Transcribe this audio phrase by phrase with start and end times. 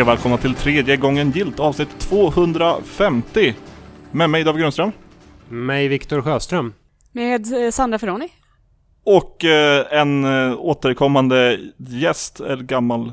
[0.00, 3.54] Och välkomna till tredje gången gilt avsnitt 250.
[4.10, 4.92] Med mig David Grundström.
[5.48, 6.72] Mig Viktor Sjöström.
[7.12, 8.28] Med eh, Sandra Ferroni.
[9.04, 13.12] Och eh, en eh, återkommande gäst, en gammal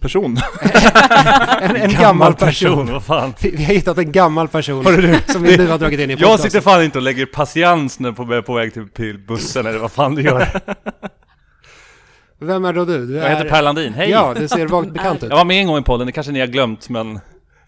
[0.00, 0.36] person.
[1.60, 2.92] En, en gammal, person.
[2.92, 3.34] vad fan.
[3.40, 6.12] Vi, vi har hittat en gammal person du, som vi nu har dragit in i
[6.12, 6.50] Jag podcasten.
[6.50, 9.92] sitter fan inte och lägger patiens när på, på väg till, till bussen eller vad
[9.92, 10.48] fan du gör.
[12.44, 13.06] Vem är då du?
[13.06, 13.50] du Jag heter är...
[13.50, 14.10] Per Landin, hej!
[14.10, 15.28] Ja, det ser vagt bekant ut.
[15.30, 17.20] Jag var med en gång i podden, det kanske ni har glömt men...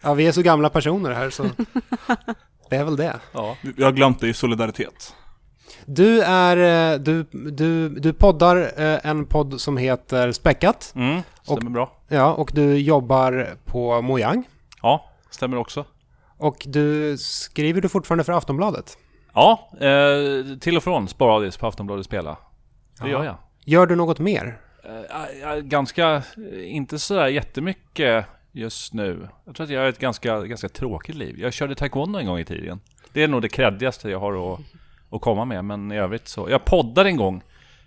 [0.03, 1.43] Ja, vi är så gamla personer här så...
[2.71, 3.17] Det är väl det.
[3.33, 3.57] Ja.
[3.77, 5.15] Vi har glömt det i solidaritet.
[5.87, 6.93] Du är...
[6.93, 10.93] eh, Du, du, du poddar eh, en podd som heter Späckat.
[10.97, 11.93] Mm, stämmer bra.
[12.09, 14.45] Ja, och du jobbar på Mojang.
[14.83, 15.85] Ja, stämmer också.
[16.39, 18.99] Och du skriver du fortfarande för Aftonbladet.
[19.35, 22.31] Ja, eh, till och från sporadiskt på Aftonbladet Spela.
[23.01, 23.09] Det Ja.
[23.09, 23.37] gör jag.
[23.65, 24.59] Gör du något mer?
[24.89, 26.23] Är ganska,
[26.65, 29.29] inte sådär jättemycket just nu.
[29.45, 31.41] Jag tror att jag har ett ganska, ganska tråkigt liv.
[31.41, 32.81] Jag körde taekwondo en gång i tiden.
[33.13, 34.61] Det är nog det kreddigaste jag har att,
[35.11, 36.51] att komma med, men i övrigt så.
[36.51, 37.43] Jag poddade en gång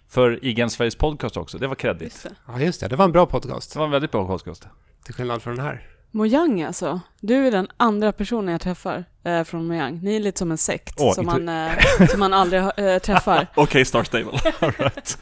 [0.09, 1.58] för IGN Sveriges podcast också.
[1.58, 2.25] Det var kreddigt.
[2.47, 2.88] Ja, just det.
[2.88, 3.73] Det var en bra podcast.
[3.73, 4.67] Det var en väldigt bra podcast.
[5.05, 5.88] Till skillnad från den här.
[6.11, 7.00] Mojang alltså.
[7.20, 10.00] Du är den andra personen jag träffar eh, från Mojang.
[10.03, 11.72] Ni är lite som en sekt Åh, som, man, eh,
[12.09, 13.47] som man aldrig eh, träffar.
[13.55, 14.39] Okej, Star Stable.
[14.59, 15.17] All right.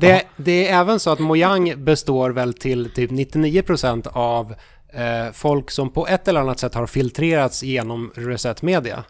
[0.00, 4.54] Det, det är även så att Mojang består väl till typ 99% av
[4.92, 9.04] eh, folk som på ett eller annat sätt har filtrerats genom Reset Media.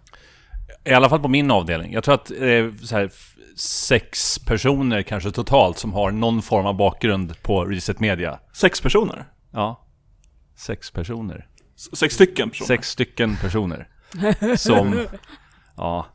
[0.85, 1.93] I alla fall på min avdelning.
[1.93, 3.11] Jag tror att det är så här,
[3.57, 8.39] sex personer kanske totalt som har någon form av bakgrund på Reset Media.
[8.53, 9.25] Sex personer.
[9.53, 9.87] Ja.
[10.57, 11.47] Sex personer.
[11.77, 12.67] S- Sex stycken personer.
[12.67, 13.89] Sex stycken personer.
[14.57, 15.07] Som...
[15.77, 16.07] Ja.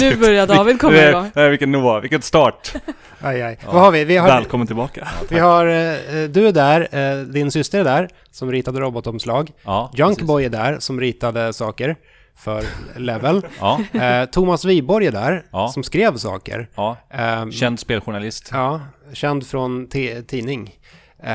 [0.00, 1.30] Nu börjar David komma Nej, igång.
[1.34, 2.72] nej, vilken nivå, vilken start.
[3.20, 3.58] Aj, aj.
[3.66, 4.04] Vad har vi?
[4.04, 5.08] Vi har, Välkommen tillbaka.
[5.28, 9.50] vi har eh, du är där, eh, din syster är där som ritade robotomslag.
[9.64, 11.96] Ja, Junkboy är där som ritade saker
[12.38, 12.64] för
[12.96, 13.46] Level.
[13.60, 15.68] Ja, Eh, Thomas Wiborg är där Ja.
[15.68, 16.68] som skrev saker.
[16.74, 16.96] ja.
[17.10, 18.48] Eh, Känd speljournalist.
[18.52, 18.80] Ja,
[19.12, 19.88] känd från
[20.26, 20.74] tidning.
[21.22, 21.32] Eh,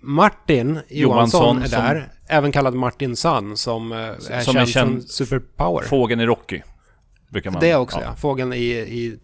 [0.00, 4.58] Martin Johansson, Johansson är som- där, även kallad Martin Sun, som eh, är Som känd,
[4.58, 5.82] är känd- från Superpower.
[5.84, 6.60] Fågeln i Rocky.
[7.30, 7.60] Brukar man...
[7.60, 8.14] det också, ja.
[8.16, 9.18] Fågeln i, i,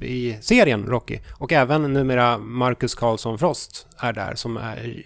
[0.00, 1.18] i serien Rocky.
[1.38, 5.02] Och även numera Marcus Karlsson Frost är där, som är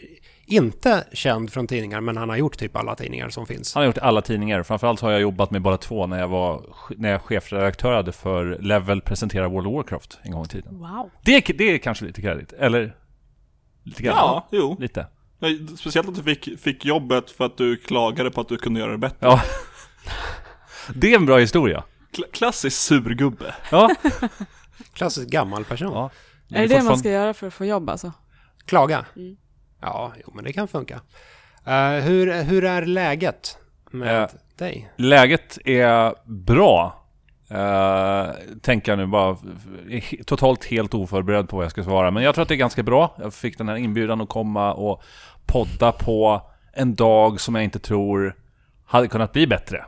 [0.47, 3.75] inte känd från tidningar, men han har gjort typ alla tidningar som finns.
[3.75, 4.63] Han har gjort alla tidningar.
[4.63, 6.63] Framförallt har jag jobbat med bara två när jag var
[6.97, 10.79] när jag chefredaktörade för Level presentera World of Warcraft en gång i tiden.
[10.79, 11.11] Wow.
[11.23, 12.97] Det, är- det är kanske lite kredit, eller?
[13.85, 14.15] Lite grann?
[14.17, 14.77] Ja, jo.
[14.81, 15.07] Lite.
[15.39, 18.81] Nej, Speciellt att du fick, fick jobbet för att du klagade på att du kunde
[18.81, 19.17] göra det bättre.
[19.21, 19.41] Ja.
[20.95, 21.85] Det är en bra historia.
[22.13, 23.55] Kla- klassisk surgubbe.
[23.71, 23.91] Ja.
[24.93, 25.93] Klassisk gammal person.
[25.93, 26.11] ja.
[26.59, 28.13] Är det det man ska göra för att få jobb alltså?
[28.67, 29.05] Klaga.
[29.17, 29.37] Mm.
[29.81, 31.01] Ja, jo, men det kan funka.
[31.67, 33.59] Eh, hur, hur är läget
[33.91, 34.29] med Eh,
[34.59, 34.91] dig?
[34.97, 36.97] Läget är bra.
[37.53, 38.31] Uh,
[38.63, 39.37] tänker jag nu bara.
[40.27, 42.11] Totalt helt oförberedd på vad jag ska svara.
[42.11, 43.17] Men jag tror att det är ganska bra.
[43.19, 45.03] Jag fick den här inbjudan att komma och
[45.47, 48.37] podda på en dag som jag inte tror
[48.85, 49.85] hade kunnat bli bättre.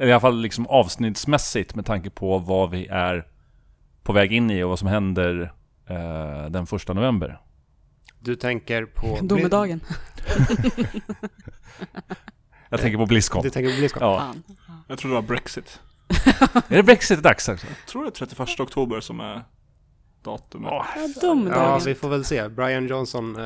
[0.00, 3.26] Eller i alla fall liksom avsnittsmässigt med tanke på vad vi är
[4.02, 5.52] på väg in i och vad som händer
[5.88, 7.40] eh, den första november.
[8.18, 9.18] Du tänker på...
[9.22, 9.80] Domedagen.
[12.68, 13.42] Jag tänker på Blizzcon.
[13.42, 14.02] Du tänker på Blizzcon?
[14.02, 14.18] Ja.
[14.18, 14.42] Fan.
[14.88, 15.80] Jag tror det var Brexit.
[16.68, 17.66] Är det Brexit-dags också?
[17.66, 19.42] Jag tror det är 31 oktober som är
[20.22, 20.70] datumet.
[20.70, 21.80] Ja, Ja, domedagen.
[21.84, 22.48] vi får väl se.
[22.48, 23.36] Brian Johnson...
[23.36, 23.44] Eh,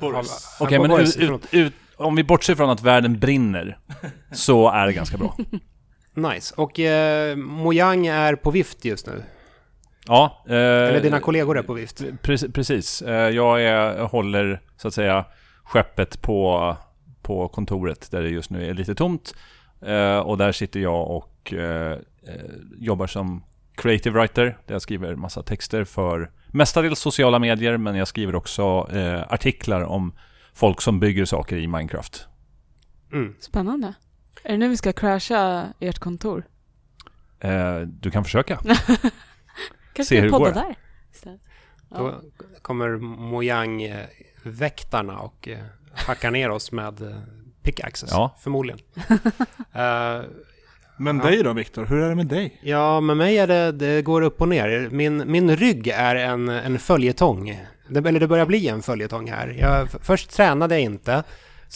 [0.00, 0.56] Boris.
[0.60, 3.78] Okej, han men Boris, ut, ut, ut, om vi bortser från att världen brinner
[4.32, 5.36] så är det ganska bra.
[6.16, 6.54] Nice.
[6.56, 9.22] Och eh, Mojang är på vift just nu.
[10.06, 10.44] Ja.
[10.48, 12.00] Eh, Eller dina kollegor är på vift.
[12.00, 13.02] Pre- precis.
[13.02, 15.24] Eh, jag är, håller så att säga
[15.64, 16.76] skeppet på,
[17.22, 19.34] på kontoret där det just nu är lite tomt.
[19.86, 21.98] Eh, och där sitter jag och eh, eh,
[22.78, 24.58] jobbar som creative writer.
[24.66, 29.80] Där jag skriver massa texter för mestadels sociala medier men jag skriver också eh, artiklar
[29.82, 30.12] om
[30.54, 32.26] folk som bygger saker i Minecraft.
[33.12, 33.34] Mm.
[33.40, 33.94] Spännande.
[34.46, 36.44] Är det nu vi ska crasha ert kontor?
[37.40, 38.56] Eh, du kan försöka.
[39.92, 40.52] Kanske Se hur vi det podda går.
[40.60, 40.74] där
[41.12, 41.40] istället.
[41.90, 41.96] Ja.
[41.98, 42.20] Då
[42.62, 45.58] kommer Mojang-väktarna och eh,
[45.94, 47.16] hackar ner oss med eh,
[47.62, 48.10] pickaxes.
[48.12, 48.36] Ja.
[48.40, 48.78] Förmodligen.
[49.72, 50.20] Eh,
[50.98, 52.60] Men dig då Viktor, hur är det med dig?
[52.62, 54.88] ja, med mig är det, det går upp och ner.
[54.90, 57.62] Min, min rygg är en, en följetong.
[57.88, 59.48] Det, eller det börjar bli en följetong här.
[59.60, 61.24] Jag, först tränade jag inte.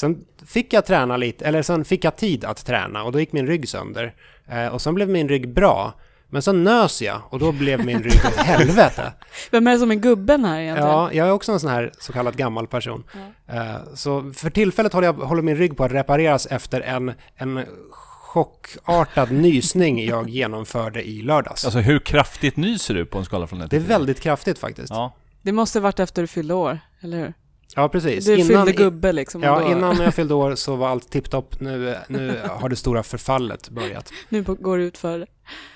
[0.00, 3.32] Sen fick jag träna lite, eller sen fick jag tid att träna och då gick
[3.32, 4.14] min rygg sönder.
[4.48, 5.92] Eh, och sen blev min rygg bra.
[6.32, 9.12] Men så nös jag och då blev min rygg ett helvete.
[9.50, 10.90] Vem är det som är gubben här egentligen?
[10.90, 13.04] Ja, jag är också en sån här så kallad gammal person.
[13.46, 17.64] Eh, Så för tillfället håller, jag, håller min rygg på att repareras efter en, en
[17.90, 21.64] chockartad nysning jag genomförde i lördags.
[21.64, 23.98] Alltså hur kraftigt nyser du på en skala från 1 Det är till 10?
[23.98, 24.90] väldigt kraftigt faktiskt.
[24.90, 25.12] Ja.
[25.42, 27.32] Det måste varit efter du fyllde år, eller hur?
[27.76, 28.26] Ja, precis.
[28.26, 29.42] Du fyllde gubbe liksom.
[29.42, 31.60] Ja, då, innan jag fyllde år så var allt tipptopp.
[31.60, 34.12] Nu, nu har det stora förfallet börjat.
[34.28, 35.26] Nu går det ut för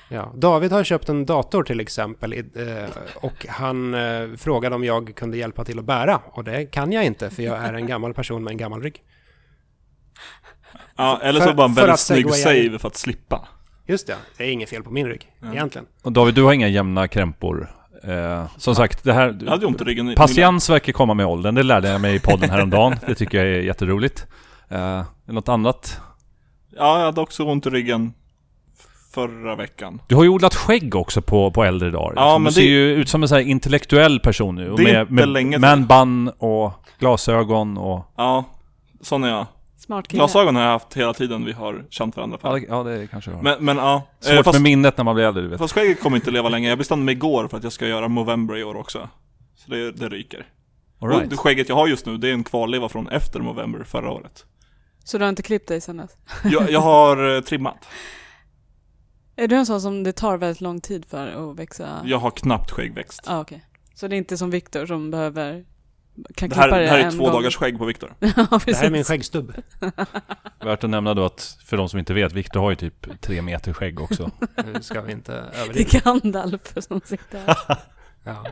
[0.09, 0.33] Ja.
[0.37, 2.43] David har köpt en dator till exempel eh,
[3.15, 6.21] och han eh, frågade om jag kunde hjälpa till att bära.
[6.33, 9.03] Och det kan jag inte för jag är en gammal person med en gammal rygg.
[10.97, 13.49] Ja, eller För- så bara en för väldigt att snygg save för att slippa.
[13.87, 15.87] Just det, det är inget fel på min rygg egentligen.
[16.03, 17.71] Och David, du har inga jämna krämpor.
[18.07, 19.39] Eh, som sagt, det här...
[19.45, 20.15] Jag hade ont i ryggen.
[20.17, 22.97] Patiens verkar komma med åldern, det lärde jag mig i podden häromdagen.
[23.07, 24.27] Det tycker jag är jätteroligt.
[24.69, 26.01] Eh, något annat?
[26.77, 28.13] Ja, jag hade också ont i ryggen
[29.15, 30.01] förra veckan.
[30.09, 32.13] Du har ju odlat skägg också på, på äldre dagar.
[32.17, 32.43] Ja, liksom.
[32.43, 34.75] men du ser det- ju ut som en sån här intellektuell person nu.
[34.77, 35.61] Det är med, inte med länge sedan.
[35.89, 38.13] man-bun och glasögon och...
[38.17, 38.45] Ja,
[39.01, 39.47] sån är jag.
[39.85, 40.19] Smart kille.
[40.19, 42.39] Glasögon har jag haft hela tiden vi har känt varandra.
[42.43, 42.61] Ja, För.
[42.61, 43.43] det, ja, det kanske du har.
[43.43, 44.03] Men, men ja.
[44.27, 45.59] Eh, Svårt fast, med minnet när man blir äldre, du vet.
[45.59, 46.69] fast skägget kommer inte leva länge.
[46.69, 49.09] Jag bestämde mig igår för att jag ska göra Movember i år också.
[49.57, 50.47] Så det, det ryker.
[51.01, 51.23] All right.
[51.23, 54.11] Och det skägget jag har just nu, det är en kvarleva från efter Movember förra
[54.11, 54.45] året.
[55.05, 56.11] Så du har inte klippt dig sen dess?
[56.45, 57.89] Jag, jag har eh, trimmat.
[59.37, 62.03] Är du en sån som det tar väldigt lång tid för att växa?
[62.05, 63.23] Jag har knappt skäggväxt.
[63.27, 63.65] Ja, okej.
[63.95, 65.65] Så det är inte som Viktor som behöver...
[66.35, 67.33] Kan Det här, det det här är en två gång.
[67.33, 68.15] dagars skägg på Viktor.
[68.19, 68.61] ja.
[68.67, 69.55] Det här är min skäggstubb.
[70.65, 73.43] Värt att nämna då att, för de som inte vet, Viktor har ju typ tre
[73.43, 74.31] meter skägg också.
[74.75, 75.91] Nu ska vi inte Det överdriva.
[75.99, 77.57] är Gandalf som sitter här.
[78.25, 78.45] Ja.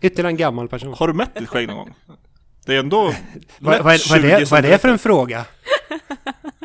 [0.00, 0.94] Ytterligare en gammal person.
[0.98, 1.94] Har du mätt ditt skägg någon gång?
[2.66, 3.02] Det är ändå...
[3.58, 5.44] Vad, vad, vad, är 20 det, vad är det för en fråga?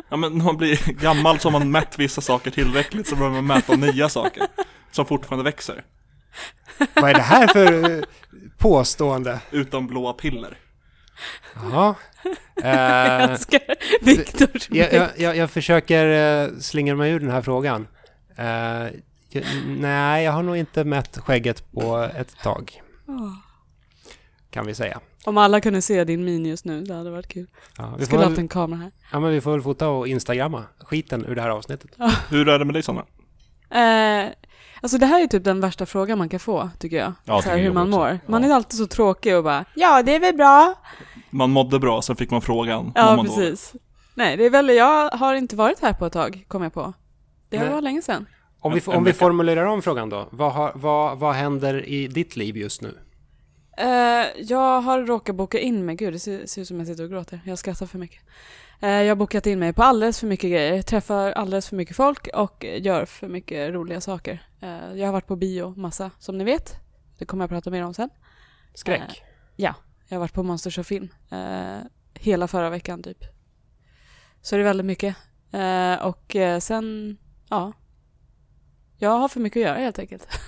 [0.08, 3.32] Ja men när man blir gammal så har man mätt vissa saker tillräckligt så börjar
[3.32, 4.46] man mäta nya saker.
[4.90, 5.84] Som fortfarande växer.
[6.94, 8.04] Vad är det här för
[8.62, 9.40] påstående?
[9.50, 10.58] Utan blåa piller.
[11.54, 11.94] Ja.
[12.24, 13.60] Jag Eh, älskar
[14.00, 17.88] Viktors jag, jag, jag, jag försöker eh, slingra mig ur den här frågan.
[18.36, 18.46] Eh,
[19.28, 23.32] jag, nej, jag har nog inte mätt skägget på ett tag, Åh.
[24.50, 25.00] kan vi säga.
[25.24, 27.46] Om alla kunde se din min just nu, det hade varit kul.
[27.78, 28.90] Ja, vi, skulle haft väl, en kamera här.
[29.12, 31.90] ja, men vi får väl fota och instagramma skiten ur det här avsnittet.
[32.30, 33.04] Hur är det med dig Sanna?
[33.70, 34.30] Eh,
[34.82, 37.12] alltså det här är typ den värsta frågan man kan få, tycker jag.
[37.24, 37.98] Ja, så här, hur man också.
[37.98, 38.18] mår.
[38.26, 38.48] Man Ja.
[38.48, 40.74] är alltid så tråkig och bara Ja, det är väl bra.
[41.30, 42.92] Man mådde bra, sen fick man frågan.
[42.94, 43.72] Ja, man precis.
[44.14, 46.92] Nej, det är väl, jag har inte varit här på ett tag, kom jag på.
[47.48, 47.70] Det Nej.
[47.70, 48.26] var länge sedan.
[48.60, 50.28] Om vi, om vi formulerar om frågan då.
[50.30, 52.98] Vad, har, vad, vad händer i ditt liv just nu?
[53.78, 57.04] Eh, jag har råkat boka in mig, gud det ser, ser ut som jag sitter
[57.04, 58.20] och gråter, jag skrattar för mycket.
[58.82, 61.96] Eh, jag har bokat in mig på alldeles för mycket grejer, träffar alldeles för mycket
[61.96, 64.46] folk och gör för mycket roliga saker.
[64.60, 66.76] Eh, jag har varit på bio massa, som ni vet.
[67.18, 68.10] Det kommer jag prata mer om sen.
[68.74, 69.22] Skräck?
[70.06, 71.78] Jag har varit på Monsters of Film eh,
[72.14, 73.24] hela förra veckan typ.
[74.40, 75.16] Så det är väldigt mycket.
[75.52, 77.16] Eh, och eh, sen,
[77.48, 77.72] ja.
[78.96, 80.28] Jag har för mycket att göra helt enkelt.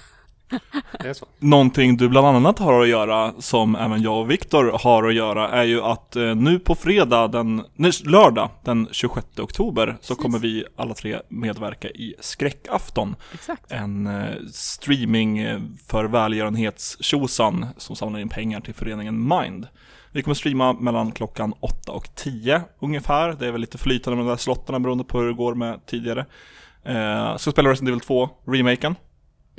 [1.01, 1.27] Det är så.
[1.39, 5.49] Någonting du bland annat har att göra, som även jag och Viktor har att göra,
[5.49, 10.39] är ju att eh, nu på fredag, den, nej, lördag den 26 oktober, så kommer
[10.39, 13.17] vi alla tre medverka i Skräckafton.
[13.33, 13.73] Exakt.
[13.73, 19.67] En eh, streaming eh, för välgörenhetstjosan som samlar in pengar till föreningen Mind.
[20.13, 23.33] Vi kommer streama mellan klockan 8 och 10 ungefär.
[23.33, 25.87] Det är väl lite flytande med de där slottarna beroende på hur det går med
[25.87, 26.27] tidigare.
[26.85, 28.95] Eh, så spelar Resident Evil 2, remaken.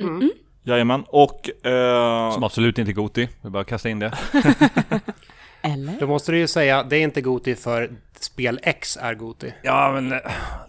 [0.00, 0.30] Mm.
[0.66, 1.66] Jajamän, och...
[1.66, 3.28] Eh, Som absolut inte är Goti.
[3.42, 4.12] Vi bara kasta in det.
[5.62, 5.92] Eller?
[6.00, 9.52] Då måste du ju säga, det är inte Goti för spel X är Goti.
[9.62, 10.18] Ja, men eh,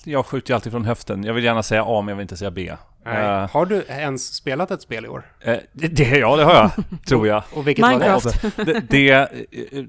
[0.04, 1.24] jag skjuter ju alltid från höften.
[1.24, 2.74] Jag vill gärna säga A, men jag vill inte säga B.
[3.06, 3.26] Nej.
[3.26, 5.26] Eh, Har du ens spelat ett spel i år?
[5.42, 6.72] eh, det, det, ja, det har jag,
[7.08, 7.44] tror jag.
[7.54, 7.98] Och vilket var det?
[8.00, 8.42] Minecraft.
[8.66, 9.84] Det, det, eh,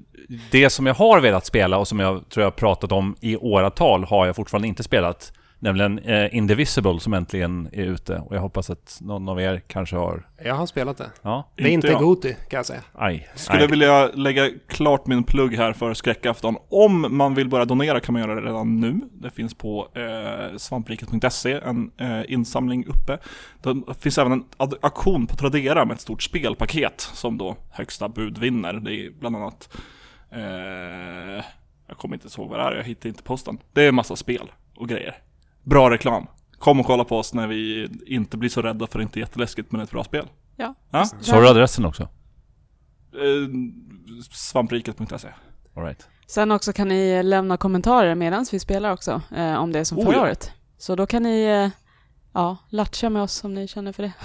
[0.51, 3.37] det som jag har velat spela och som jag tror jag har pratat om i
[3.37, 5.33] åratal har jag fortfarande inte spelat.
[5.61, 8.17] Nämligen eh, Indivisible som äntligen är ute.
[8.17, 10.27] Och jag hoppas att någon av er kanske har...
[10.43, 11.09] Jag har spelat det.
[11.21, 12.01] Ja, Det är inte jag.
[12.01, 12.81] Goti, kan jag säga.
[12.93, 13.29] aj.
[13.35, 13.67] Skulle aj.
[13.67, 16.55] vilja lägga klart min plugg här för skräckafton.
[16.69, 18.99] Om man vill börja donera kan man göra det redan nu.
[19.11, 23.17] Det finns på eh, svampriket.se, en eh, insamling uppe.
[23.61, 24.43] Det finns även en
[24.81, 28.73] auktion på Tradera med ett stort spelpaket som då högsta bud vinner.
[28.73, 29.77] Det är bland annat
[30.31, 31.43] eh,
[31.87, 33.57] Jag kommer inte ihåg vad det är, jag hittar inte posten.
[33.73, 35.17] Det är en massa spel och grejer.
[35.69, 36.25] Bra reklam.
[36.57, 39.19] Kom och kolla på oss när vi inte blir så rädda för det är inte
[39.19, 40.27] jätteläskigt men ett bra spel.
[40.55, 40.75] Ja.
[40.91, 41.05] Ja?
[41.05, 42.03] Sa du adressen också?
[43.13, 43.49] Eh,
[44.31, 45.27] svampriket.se
[45.75, 46.07] All right.
[46.27, 49.97] Sen också kan ni lämna kommentarer medan vi spelar också, eh, om det är som
[49.99, 50.21] Oh, förra ja.
[50.21, 50.51] året.
[50.77, 51.71] Så då kan ni
[52.33, 54.13] ja, latcha med oss om ni känner för det.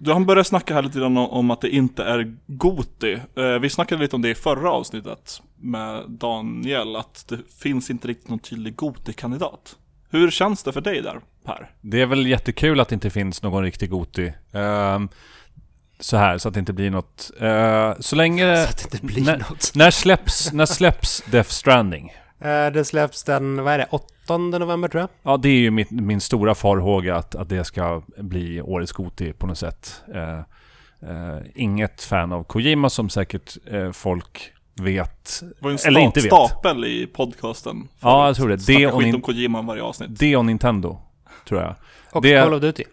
[0.00, 3.12] Du har börjat snacka här lite grann om- om att det inte är Goti.
[3.36, 8.08] Eh, Vi snackade lite om det i förra avsnittet med Daniel, att det finns inte
[8.08, 9.76] riktigt någon tydlig Goti-kandidat.
[10.10, 11.70] Hur känns det för dig där, Per?
[11.80, 14.32] Det är väl jättekul att det inte finns någon riktig Goti.
[14.52, 15.08] Ehm,
[16.00, 17.30] så här, så att det inte blir något.
[17.40, 18.56] Eh, så länge...
[18.64, 19.72] Så att det inte blir när, något.
[19.74, 22.12] när släpps, när släpps Death Stranding?
[22.40, 25.08] Eh, Det släpps den, vad är det, 8 november tror jag.
[25.22, 29.32] Ja, det är ju min, min stora farhåga att, att det ska bli årets Goti
[29.32, 30.02] på något sätt.
[30.14, 30.38] Eh,
[31.10, 35.40] eh, inget fan av Kojima som säkert eh, folk vet.
[35.40, 36.26] Det var ju en Eller sta- inte vet.
[36.26, 37.88] stapel i podcasten.
[38.00, 38.66] Ja, jag tror det.
[38.66, 40.18] Det och skit om Kojima varje avsnitt.
[40.18, 40.98] Det och Nintendo,
[41.48, 41.74] tror jag.
[42.12, 42.84] Och Det- Call of Duty.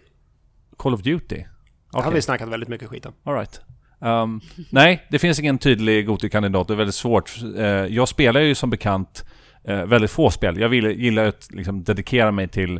[0.77, 1.36] Call of Duty?
[1.36, 1.46] Det
[1.92, 2.13] har Okej.
[2.13, 3.13] vi snackat väldigt mycket skit om.
[3.24, 3.62] All right.
[4.01, 6.68] Ehm, nej, det finns ingen tydlig Goti-kandidat.
[6.68, 7.32] Det är väldigt svårt.
[7.58, 9.25] Eh, jag spelar ju som bekant
[9.63, 10.60] eh, väldigt få spel.
[10.60, 12.80] Jag vill, gillar att liksom, dedikera mig till,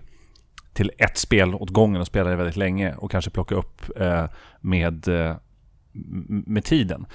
[0.74, 4.26] till ett spel åt gången och spela det väldigt länge och kanske plocka upp eh,
[4.62, 5.36] med, eh,
[5.96, 7.06] m- med tiden.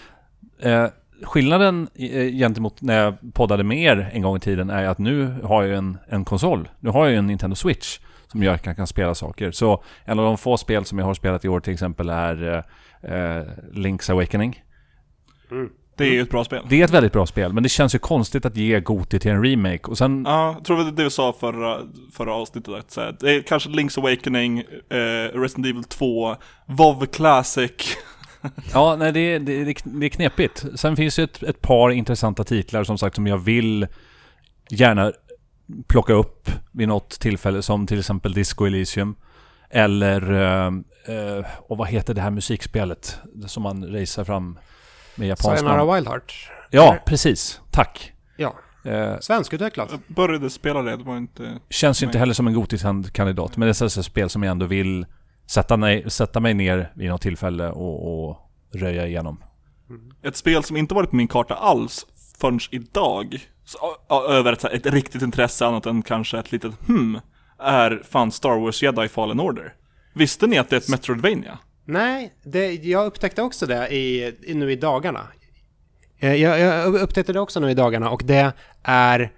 [0.63, 0.87] Eh,
[1.23, 5.35] skillnaden eh, gentemot när jag poddade med er en gång i tiden är att nu
[5.45, 6.69] har jag en, en konsol.
[6.81, 9.50] Nu har jag en Nintendo Switch som gör att jag kan spela saker.
[9.50, 12.65] Så en av de få spel som jag har spelat i år till exempel är
[13.03, 14.62] eh, eh, Link's Awakening.
[15.97, 16.67] Det är ju ett bra spel.
[16.69, 19.31] Det är ett väldigt bra spel, men det känns ju konstigt att ge Goti till
[19.31, 19.91] en remake.
[19.91, 21.79] Och sen, Ja, jag tror det var det vi sa förra,
[22.12, 22.75] förra avsnittet.
[22.75, 23.12] Att säga.
[23.12, 26.37] Det är kanske Link's Awakening, eh, Resident Evil 2,
[26.67, 27.97] WoW Classic.
[28.73, 30.65] ja, nej det, det, det, är knepigt.
[30.75, 33.87] Sen finns det ett, ett par intressanta titlar som sagt som jag vill
[34.69, 35.13] gärna
[35.87, 39.15] plocka upp vid något tillfälle, som till exempel Disco Elysium.
[39.71, 40.67] Eller, eh,
[41.17, 44.59] eh, och vad heter det här musikspelet som man racear fram
[45.15, 45.59] med japansk namn?
[45.59, 46.51] Sayonara Wild Heart.
[46.71, 47.61] Ja, precis.
[47.71, 48.13] Tack.
[48.37, 48.55] Ja,
[48.85, 49.89] Eh, svenskutvecklat.
[49.91, 51.59] Jag började spela det, det var inte...
[51.71, 54.67] känns ju inte heller som en Gotis-kandidat, men det är ett spel som jag ändå
[54.67, 55.07] vill
[55.50, 58.37] sätta, ner, sätta mig ner vid något tillfälle och, och
[58.73, 59.42] röja igenom.
[60.23, 62.07] Ett spel som inte varit på min karta alls
[62.38, 63.78] förrän idag, så,
[64.28, 67.21] över ett, ett riktigt intresse annat än kanske ett litet hmm,
[67.59, 69.75] är fan Star Wars Jedi Fallen Order.
[70.14, 71.59] Visste ni att det är ett Metroidvania?
[71.85, 75.26] Nej, det, jag upptäckte också det i, i, nu i dagarna.
[76.19, 78.52] Eh, Jag, jag upptäckte det också nu i dagarna och det
[78.83, 79.33] är...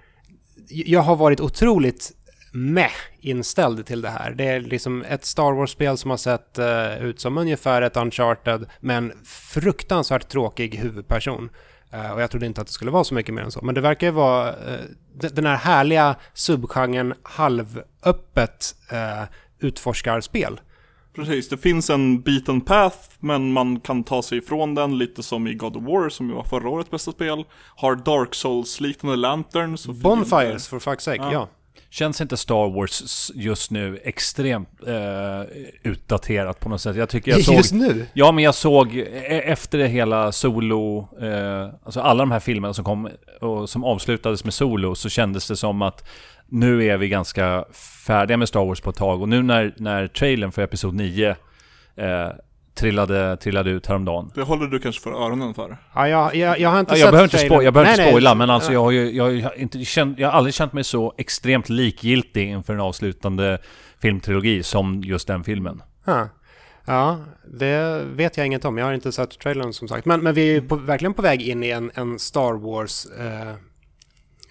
[0.69, 2.13] Jag har varit otroligt
[2.55, 2.91] med
[3.21, 4.31] inställd till det här.
[4.31, 8.67] Det är liksom ett Star Wars-spel som har sett eh, ut som ungefär ett Uncharted
[8.81, 11.51] med en fruktansvärt tråkig huvudperson.
[11.93, 13.61] Eh, och jag trodde inte att det skulle vara så mycket mer än så.
[13.65, 14.55] Men det verkar ju vara
[15.21, 19.23] de- den här härliga subgenren halvöppet eh,
[19.61, 20.61] utforskarspel.
[21.17, 25.47] Precis, det finns en beaten path, men man kan ta sig ifrån den lite som
[25.47, 27.45] i God of War, som ju var förra årets bästa spel.
[27.77, 31.33] Har Dark Souls-liknande lanterns Bonfires, for fuck's sake, Ja.
[31.33, 31.49] ja.
[31.91, 35.43] Känns inte Star Wars just nu extremt eh,
[35.83, 36.97] utdaterat på något sätt?
[36.97, 37.55] Jag tycker jag såg...
[37.55, 38.07] Just nu?
[38.13, 42.75] Ja, men jag såg e- efter det hela Solo, eh, alltså alla de här filmerna
[42.75, 43.09] som kom
[43.41, 46.09] och som avslutades med Solo så kändes det som att
[46.47, 47.65] nu är vi ganska
[48.07, 51.37] färdiga med Star Wars på ett tag och nu när, när trailern för Episod 9
[51.97, 52.29] eh,
[52.75, 54.31] trillade, trillade ut häromdagen.
[54.35, 55.77] Det håller du kanske för öronen för.
[55.95, 57.59] Ja, jag, jag, jag har inte Ja, sett jag behöver inte, trailern.
[57.61, 58.13] spo- jag behöver Nej, inte nej.
[58.13, 60.85] spoila, men alltså jag har ju jag har inte känt, jag har aldrig känt mig
[60.85, 63.59] så extremt likgiltig inför en avslutande
[64.03, 65.83] filmtrilogi som just den filmen.
[66.05, 66.29] Ja.
[66.87, 67.19] Ja,
[67.59, 68.79] det vet jag inget om.
[68.79, 70.07] Jag har inte sett trailern som sagt.
[70.07, 73.07] Men, men vi är ju på, verkligen på väg in i en, en Star Wars...
[73.07, 73.55] Eh,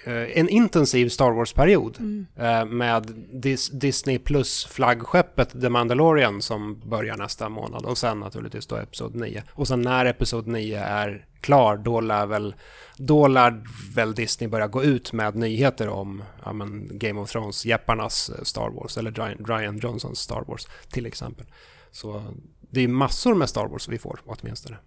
[0.09, 1.97] en intensiv Star Wars-period.
[2.35, 7.85] Eh, med Dis, Disney Plus-flaggskeppet The Mandalorian som börjar nästa månad.
[7.85, 9.43] Och sen naturligtvis då Episod 9.
[9.51, 12.55] Och sen när Episod 9 är klar, då lär väl,
[12.97, 13.63] då lär
[13.95, 18.69] väl Disney börja gå ut med nyheter om ja, men Game of Thrones-jepparnas eh, Star
[18.69, 18.97] Wars.
[18.97, 19.11] Eller
[19.47, 21.45] Ryan Johnsons Star Wars till exempel.
[21.91, 22.23] Så
[22.59, 24.77] det är massor med Star Wars vi får åtminstone.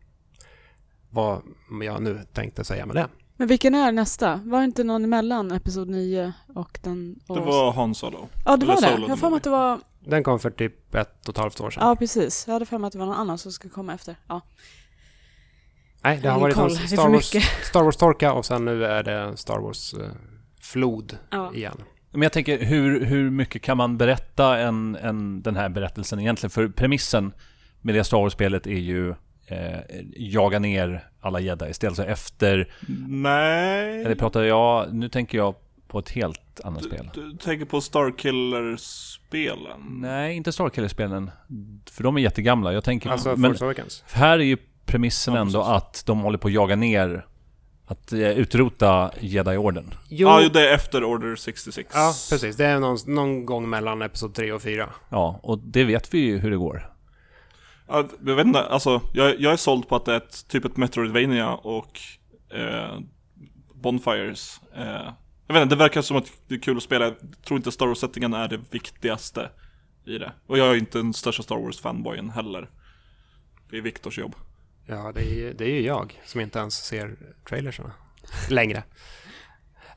[1.11, 1.42] Vad
[1.83, 3.09] jag nu tänkte säga med det.
[3.36, 4.40] Men vilken är nästa?
[4.44, 7.20] Var det inte någon emellan Episod 9 och den...
[7.26, 7.36] Och...
[7.36, 8.28] Det var Han Solo.
[8.44, 9.00] Ja, det var det.
[9.02, 9.80] Jag har för mig att det var...
[10.00, 11.86] Den kom för typ ett och ett halvt år sedan.
[11.86, 12.44] Ja, precis.
[12.46, 14.16] Jag hade för mig att det var någon annan som ska komma efter.
[14.28, 14.40] Ja.
[16.02, 16.70] Nej, det har varit koll.
[16.70, 17.30] Star Wars.
[17.68, 21.54] Star Wars-torka och sen nu är det Star Wars-flod Ja.
[21.54, 21.82] igen.
[22.10, 26.50] Men jag tänker, hur, hur mycket kan man berätta en, en, den här berättelsen egentligen?
[26.50, 27.32] För premissen
[27.80, 29.14] med det Star Wars-spelet är ju
[29.46, 29.78] eh,
[30.16, 31.96] jaga ner alla jedi istället.
[31.96, 32.72] Så efter,
[33.08, 34.04] Nej.
[34.04, 35.54] eller pratar jag, nu tänker jag
[35.88, 37.10] på ett helt annat Du, spel.
[37.14, 39.80] du tänker på Starkiller-spelen?
[40.00, 41.30] Nej, inte Starkiller-spelen.
[41.90, 42.72] För de är jättegamla.
[42.72, 44.04] Jag tänker, Alltså men Force Awakens.
[44.12, 47.26] här är ju premissen Ja, ändå att de håller på att jaga ner
[47.86, 49.94] Att eh, utrota Jedi-orden.
[50.08, 51.90] Jo, Ja, det är efter Order 66.
[51.94, 52.56] ja, precis.
[52.56, 54.88] Det är någon, någon gång mellan Episod 3 och 4.
[55.08, 56.90] Ja, och det vet vi ju hur det går.
[57.88, 60.76] Jag vet inte, alltså jag, jag är såld på att det är ett, typ ett
[60.76, 62.00] Metroidvania och
[62.54, 62.98] eh,
[63.74, 64.60] Bonfires.
[64.76, 65.12] Eh,
[65.46, 67.04] jag vet inte, det verkar som att det är kul att spela.
[67.04, 69.50] Jag tror inte Star Wars-settingen är det viktigaste
[70.06, 70.32] i det.
[70.46, 72.70] Och jag är inte den största Star Wars-fanboyen heller.
[73.70, 74.34] Det är Viktors jobb.
[74.86, 77.16] Ja, det är, ju- det är ju jag som inte ens ser
[77.48, 77.92] trailersarna
[78.50, 78.82] längre.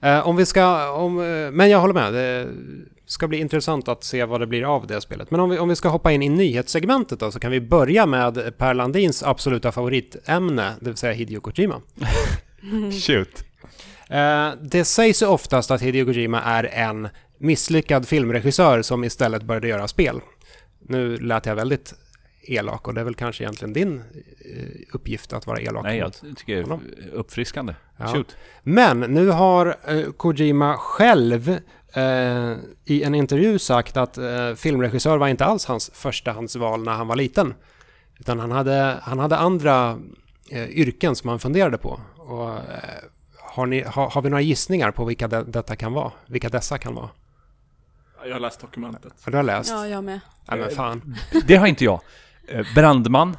[0.01, 2.13] Eh, om vi ska, om, eh, men jag håller med.
[2.13, 2.48] Det
[3.08, 5.32] ska bli intressant att se vad det blir av det spelet.
[5.32, 8.06] Men om vi, om vi ska hoppa in i nyhetssegmentet då, så kan vi börja
[8.06, 11.82] med Per Landins absoluta favoritämne, det vill säga Hideo Kojima.
[13.08, 13.44] Shoot.
[14.10, 19.68] Eh, det sägs ju oftast att Hideo Kojima är en misslyckad filmregissör som istället började
[19.68, 20.22] göra spel.
[20.90, 21.94] Nu lät jag väldigt
[22.48, 23.98] elak och det är väl kanske egentligen din
[24.56, 25.84] eh, uppgift att vara elak.
[25.84, 26.80] Nej, jag tycker det är
[27.13, 27.74] uppfriskande.
[27.98, 28.08] Ja.
[28.08, 28.38] Shoot.
[28.63, 31.50] Men nu har eh, Kojima själv
[31.94, 32.54] eh,
[32.86, 37.16] i en intervju sagt att eh, filmregissör var inte alls hans förstahandsval när han var
[37.16, 37.54] liten.
[38.20, 40.00] Utan han hade, han hade andra
[40.50, 42.00] eh, yrken som han funderade på.
[42.18, 42.60] Och, eh,
[43.39, 46.12] har, ni, har, har vi några gissningar på vilka de, detta kan vara?
[46.27, 47.10] Vilka dessa kan vara?
[48.25, 49.13] Jag har läst dokumentet.
[49.22, 49.70] Har du har läst?
[49.70, 50.20] Ja, jag med.
[50.50, 51.16] Nej men fan.
[51.48, 52.01] Det har inte jag.
[52.48, 53.38] Eh, Brandman,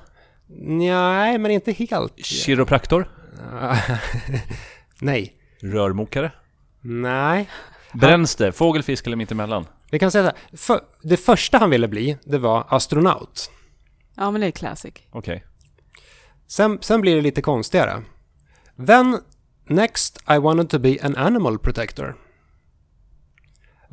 [0.61, 2.25] Nej, men inte helt.
[2.25, 3.09] kiropraktor,
[5.01, 5.35] Nej.
[5.63, 6.33] rörmokare.
[6.81, 7.49] Nej.
[7.93, 8.53] Bränns det?
[8.53, 9.67] Fågel, fisk eller mittemellan?
[9.91, 10.57] Vi kan säga så här.
[10.57, 13.51] För, det första han ville bli, det var astronaut.
[14.17, 14.95] Ja, men det är classic.
[15.11, 15.45] Okej.
[16.47, 18.03] Sen, sen blir det lite konstigare.
[18.87, 19.19] Then,
[19.69, 22.17] next I wanted to be an animal protector.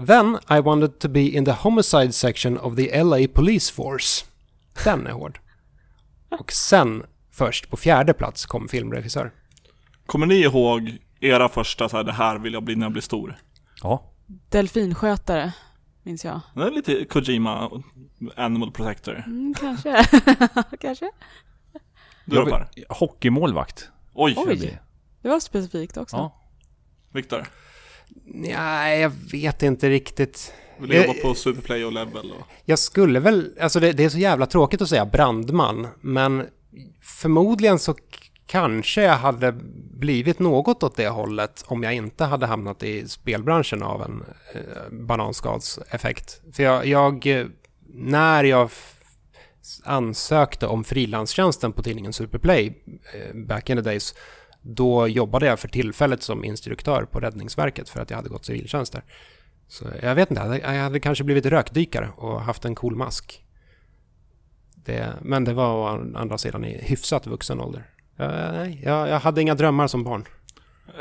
[0.07, 4.25] Then I wanted to be in the homicide section of the LA Police Force.
[4.83, 5.39] Den är hård.
[6.29, 9.31] Och sen, först på fjärde plats, kom filmregissör.
[10.05, 13.01] Kommer ni ihåg era första så här, det här vill jag bli när jag blir
[13.01, 13.35] stor?
[13.81, 14.11] Ja.
[14.49, 15.53] Delfinskötare,
[16.03, 16.39] minns jag.
[16.55, 17.71] Det är lite Kojima,
[18.35, 19.23] Animal Protector.
[19.27, 20.05] Mm, kanske.
[20.79, 21.11] kanske.
[22.25, 23.89] Du Jag vill- Hockeymålvakt.
[24.13, 24.79] Oj, Oj.
[25.21, 26.15] Det var specifikt också.
[26.15, 26.41] Ja.
[27.11, 27.45] Viktor.
[28.23, 30.54] Nej, jag vet inte riktigt.
[30.78, 32.32] Vill du jobba på Superplay och Level?
[32.32, 32.47] Och...
[32.65, 36.45] Jag skulle väl, alltså det, det är så jävla tråkigt att säga brandman, men
[37.01, 37.95] förmodligen så
[38.47, 39.51] kanske jag hade
[39.99, 44.23] blivit något åt det hållet om jag inte hade hamnat i spelbranschen av en
[44.54, 46.41] eh, bananskalseffekt.
[46.54, 47.45] För jag, jag eh,
[47.93, 48.69] när jag
[49.84, 52.73] ansökte om frilanstjänsten på tidningen Superplay
[53.13, 54.15] eh, back in the days,
[54.67, 58.93] då jobbade jag för tillfället som instruktör på Räddningsverket för att jag hade gått civiltjänst
[58.93, 59.04] där.
[59.67, 62.95] Så jag vet inte, jag hade, jag hade kanske blivit rökdykare och haft en cool
[62.95, 63.41] mask.
[64.75, 67.86] Det, men det var å andra sidan i hyfsat vuxen ålder.
[68.15, 70.25] Jag, nej, jag, jag hade inga drömmar som barn.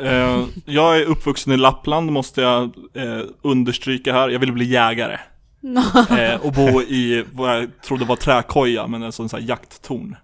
[0.03, 4.29] Eh, jag är uppvuxen i Lappland måste jag eh, understryka här.
[4.29, 5.19] Jag ville bli jägare.
[6.19, 10.17] Eh, och bo i vad jag trodde var träkoja, men en sån så här jakttorn.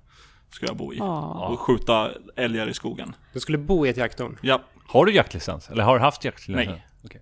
[0.50, 0.96] Ska jag bo i.
[0.98, 1.48] Ja.
[1.48, 3.14] Och skjuta älgar i skogen.
[3.32, 4.38] Du skulle bo i ett jakttorn.
[4.42, 5.70] Ja, Har du jaktlicens?
[5.70, 6.66] Eller har du haft jaktlicens?
[6.68, 6.86] Nej.
[7.04, 7.20] Okej.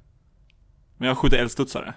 [0.96, 1.94] men jag skjuter älgstudsare.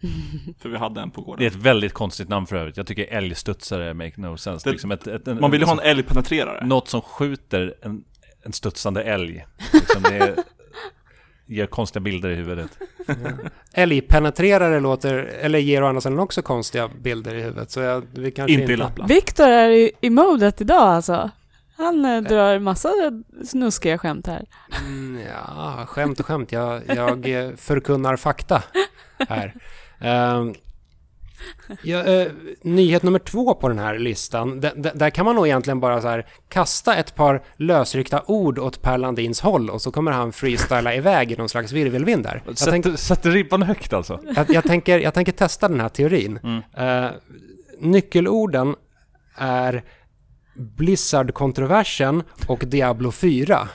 [0.58, 1.46] För vi hade en på Det är gården.
[1.46, 2.76] ett väldigt konstigt namn för övrigt.
[2.76, 4.68] Jag tycker älgstudsare make no sense.
[4.68, 6.66] Det- liksom ett, ett, en, Man vill ju ha en älgpenetrerare.
[6.66, 8.04] Något som skjuter en,
[8.42, 9.46] en studsande älg.
[9.72, 10.34] Liksom det är,
[11.46, 12.78] ger konstiga bilder i huvudet.
[13.72, 17.70] Älgpenetrerare låter, eller ger å andra sidan också konstiga bilder i huvudet.
[17.70, 19.08] Så jag, vi kanske Inte i Lappland.
[19.08, 21.30] Viktor är i, i modet idag alltså.
[21.76, 22.88] Han eh, drar massa
[23.46, 24.46] snuskiga skämt här.
[24.86, 26.52] Mm, ja, skämt och skämt.
[26.52, 28.62] Jag, jag eh, förkunnar fakta
[29.28, 29.54] här.
[30.00, 30.54] Ehm,
[31.82, 32.26] ja, eh,
[32.62, 34.60] nyhet nummer två på den här listan.
[34.60, 38.58] D- d- där kan man nog egentligen bara så här kasta ett par lösryckta ord
[38.58, 42.42] åt Per Landins håll och så kommer han freestyla iväg i någon slags virvelvind där.
[42.46, 44.20] Jag, tänk, Sätter, sätter ribban högt alltså.
[44.36, 46.38] jag, jag, tänker, jag tänker testa den här teorin.
[46.42, 46.62] Mm.
[47.04, 47.10] Eh,
[47.80, 48.74] nyckelorden
[49.36, 49.84] är
[50.56, 53.68] Blizzard-kontroversen och Diablo 4.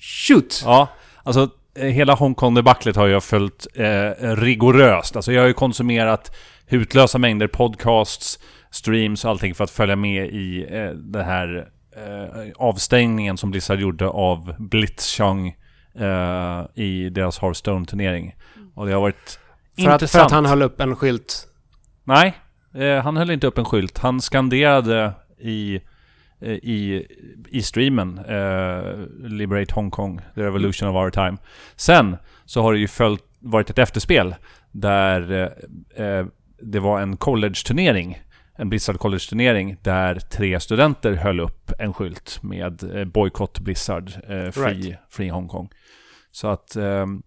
[0.00, 0.62] Shoot!
[0.64, 0.88] Ja,
[1.22, 5.16] alltså hela Hongkong-debaclet har jag följt eh, rigoröst.
[5.16, 6.36] Alltså jag har ju konsumerat
[6.66, 8.38] hutlösa mängder podcasts,
[8.70, 13.80] streams och allting för att följa med i eh, den här eh, avstängningen som Blizzard
[13.80, 15.48] gjorde av Blitzchung
[15.94, 18.34] eh, i deras Hearthstone-turnering.
[18.74, 19.40] Och det har varit
[19.76, 20.10] För att, intressant.
[20.10, 21.48] för att han höll upp en skylt.
[22.04, 22.34] Nej,
[22.74, 23.98] eh, han höll inte upp en skylt.
[23.98, 25.80] Han skanderade i, eh,
[26.46, 27.06] i,
[27.48, 28.94] i streamen eh,
[29.28, 31.36] Liberate Hong Kong, the revolution of our time.
[31.76, 34.34] Sen så har det ju följt, varit ett efterspel
[34.72, 35.32] där
[35.96, 36.26] eh, eh,
[36.62, 38.18] det var en college-turnering
[38.58, 44.50] en Blizzard College-turnering där tre studenter höll upp en skylt med eh, Boycott Blizzard, eh,
[44.50, 44.98] Free, Right.
[45.10, 45.68] free Hongkong.
[46.30, 47.22] Så att ehm,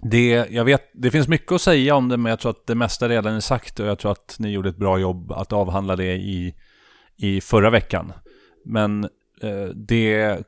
[0.00, 2.74] det, jag vet, det finns mycket att säga om det, men jag tror att det
[2.74, 5.96] mesta redan är sagt och jag tror att ni gjorde ett bra jobb att avhandla
[5.96, 6.54] det i,
[7.18, 8.12] i förra veckan.
[8.64, 9.04] Men
[9.42, 10.38] eh, det,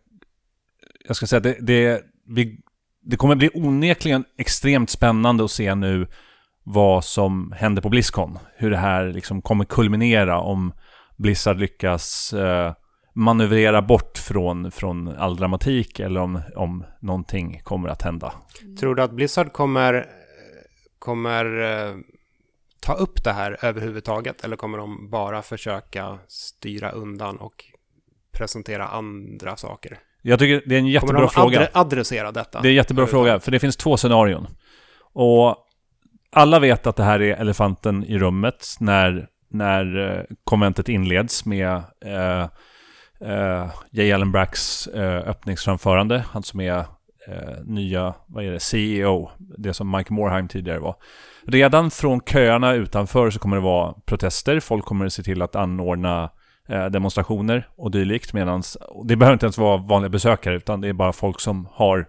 [1.06, 2.58] jag ska säga, det, det, vi,
[3.02, 6.06] det kommer bli onekligen extremt spännande att se nu
[6.62, 8.38] vad som händer på Blizzcon.
[8.56, 10.72] Hur det här liksom kommer kulminera om
[11.16, 12.72] Blizzard lyckas eh,
[13.14, 18.32] manövrera bort från, från all dramatik eller om, om någonting kommer att hända.
[18.80, 20.06] Tror du att Blizzard kommer,
[20.98, 21.96] kommer eh,
[22.82, 24.44] ta upp det här överhuvudtaget?
[24.44, 27.64] Eller kommer de bara försöka styra undan och
[28.32, 29.98] presentera andra saker?
[30.22, 31.58] Jag tycker det är en Kommer jättebra de fråga.
[31.60, 32.60] adre- adressera detta?
[32.60, 34.46] Det är en jättebra fråga, för det finns två scenarion.
[35.12, 35.56] Och
[36.32, 41.82] alla vet att det här är elefanten i rummet när, när eh, konventet inleds med
[42.04, 42.42] eh,
[43.30, 44.12] eh, J.
[44.12, 46.24] Allen Bracks eh, öppningsframförande.
[46.30, 46.78] Han som är
[47.28, 50.96] eh, nya, vad är det, CEO, det som Mike Morheim tidigare var.
[51.46, 54.60] Redan från köerna utanför så kommer det vara protester.
[54.60, 56.30] Folk kommer se till att anordna
[56.68, 58.32] eh, demonstrationer och dylikt.
[58.32, 61.68] Medans, och det behöver inte ens vara vanliga besökare utan det är bara folk som
[61.72, 62.08] har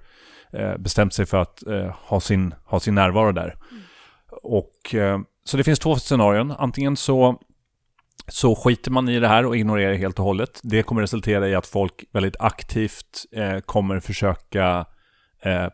[0.53, 3.55] eh, bestämt sig för att eh, ha, sin, ha sin närvaro där.
[4.43, 6.53] Och, eh, så det finns två scenarion.
[6.57, 7.39] Antingen så,
[8.27, 10.59] så skiter man i det här och ignorerar helt och hållet.
[10.63, 13.25] Det kommer resultera i att folk väldigt aktivt
[13.65, 14.85] kommer försöka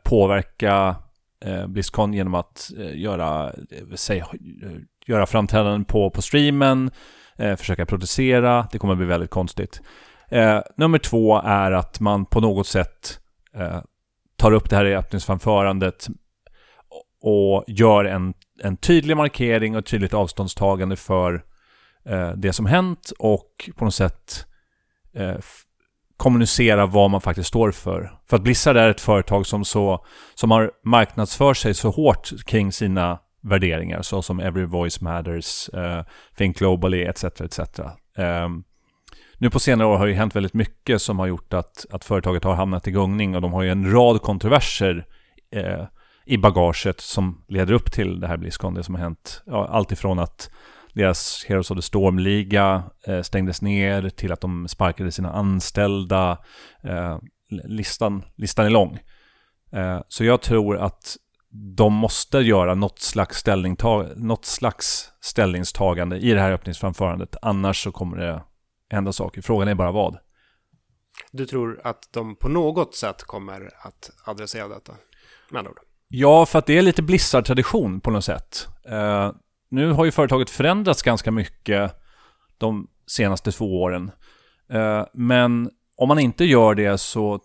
[0.04, 0.96] påverka
[1.45, 4.26] eh, Blizzcon genom att eh, göra, eh, säg, eh,
[5.08, 6.91] göra framträdanden på, på streamen,
[7.36, 9.82] eh, försöka producera, Det kommer bli väldigt konstigt.
[10.78, 13.19] Nummer två är att man på något sätt
[14.38, 16.08] tar upp det här i öppningsframförandet
[17.21, 21.43] och gör en, en tydlig markering och ett tydligt avståndstagande för
[22.36, 24.45] det som hänt och på något sätt
[26.17, 28.12] kommunicera vad man faktiskt står för.
[28.30, 32.71] För att Blizzard är ett företag som, så, som har marknadsför sig så hårt kring
[32.71, 36.01] sina värderingar, så som Every Voice Matters, uh,
[36.38, 37.23] Think Globally, etc.
[37.23, 37.60] etc.
[38.17, 38.63] Um,
[39.38, 42.43] nu på senare år har det hänt väldigt mycket som har gjort att, att företaget
[42.43, 45.06] har hamnat i gungning och de har ju en rad kontroverser
[45.56, 45.86] uh,
[46.25, 48.73] i bagaget som leder upp till det här Blizzcon.
[48.73, 50.49] Det som har hänt, ja, allt ifrån att
[50.97, 56.38] deras Heroes of the Storm-liga eh, stängdes ner till att de sparkade sina anställda.
[56.83, 58.99] Eh, listan, listan är lång.
[59.71, 61.17] Eh, så jag tror att
[61.77, 63.43] de måste göra något slags,
[64.15, 67.36] något slags ställningstagande i det här öppningsframförandet.
[67.41, 68.43] Annars så kommer det
[68.89, 69.41] hända saker.
[69.41, 70.17] Frågan är bara vad.
[71.31, 74.93] Du tror att de på något sätt kommer att adressera detta?
[75.49, 75.79] Med andra ord.
[76.07, 78.67] Ja, för att det är lite Blizzard-tradition på något sätt.
[79.69, 81.91] Nu har ju företaget förändrats ganska mycket
[82.58, 84.12] de senaste två åren.
[84.69, 87.39] Eh, men om man inte gör det så,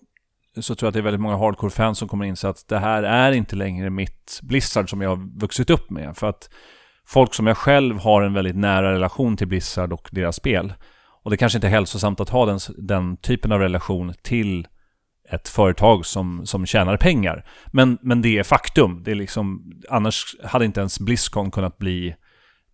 [0.60, 3.02] så tror jag att det är väldigt många hardcore-fans som kommer inse att det här
[3.02, 6.16] är inte längre mitt Blizzard som jag har vuxit upp med.
[6.16, 6.50] För att
[7.06, 10.74] folk som jag själv har en väldigt nära relation till Blizzard och deras spel.
[11.22, 14.66] Och det kanske inte är hälsosamt att ha den, den typen av relation till
[15.32, 17.44] ett företag som, som tjänar pengar.
[17.72, 19.02] Men, men det är faktum.
[19.04, 22.16] Det är liksom, annars hade inte ens Blizzcon kunnat bli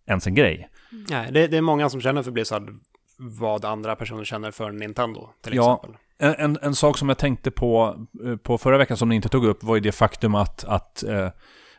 [0.07, 0.69] ens en grej.
[1.09, 2.69] Nej, det, det är många som känner för Blizzard
[3.17, 5.75] vad andra personer känner för Nintendo till Ja.
[5.75, 6.01] exempel.
[6.21, 7.95] En, en, en sak som jag tänkte på,
[8.25, 11.03] eh, på förra veckan som ni inte tog upp var ju det faktum att, att
[11.03, 11.29] eh,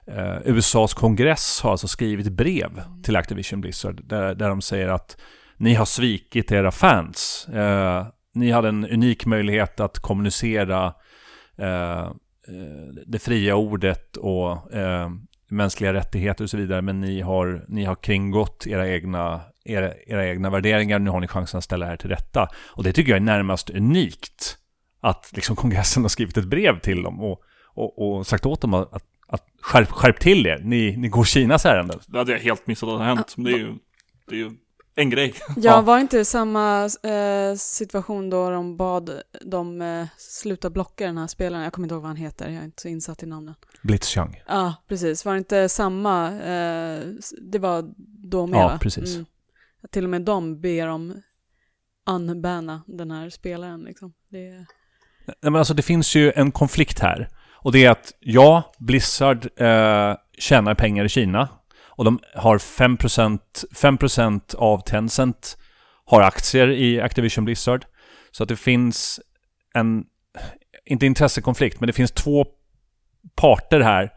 [0.06, 5.16] eh, USAs kongress har alltså skrivit brev till Activision Blizzard där, där de säger att
[5.56, 7.48] ni har svikit era fans.
[7.48, 10.94] Eh, ni hade en unik möjlighet att kommunicera
[11.58, 12.12] eh, eh,
[13.06, 15.10] det fria ordet och eh,
[15.50, 20.26] mänskliga rättigheter och så vidare, men ni har, ni har kringgått era egna, era, era
[20.28, 20.98] egna värderingar.
[20.98, 22.48] Nu har ni chansen att ställa er till rätta.
[22.66, 24.56] Och det tycker jag är närmast unikt.
[25.00, 28.74] Att liksom kongressen har skrivit ett brev till dem och, och, och sagt åt dem
[28.74, 30.60] att, att, att skärp, skärp till er.
[30.64, 32.00] Ni, ni går Kinas ärenden.
[32.06, 33.34] Det hade jag helt missat att det har hänt.
[33.36, 33.74] Men det är ju,
[34.28, 34.50] det är ju
[34.94, 35.34] en grej.
[35.56, 41.26] Ja, var inte samma eh, situation då de bad dem eh, sluta blocka den här
[41.26, 41.64] spelaren?
[41.64, 43.54] Jag kommer inte ihåg vad han heter, jag är inte så insatt i namnen.
[43.82, 44.42] Blitzchung.
[44.46, 45.24] Ja, precis.
[45.24, 46.26] Var det inte samma?
[46.32, 47.00] Eh,
[47.42, 47.84] det var
[48.30, 48.78] då med, Ja, va?
[48.82, 49.18] precis.
[49.82, 51.22] Att Till och med de ber om
[52.06, 54.12] unbanna den här spelaren liksom.
[54.28, 54.50] Det.
[55.26, 57.28] Nej, men alltså det finns ju en konflikt här.
[57.62, 61.48] Och det är att ja, Blizzard eh, tjänar pengar i Kina.
[62.00, 63.38] Och de har 5%,
[63.74, 65.58] 5% av Tencent
[66.04, 67.84] har aktier i Activision Blizzard.
[68.30, 69.20] Så att det finns
[69.74, 70.04] en,
[70.84, 72.46] inte intressekonflikt, men det finns två
[73.34, 74.10] parter här.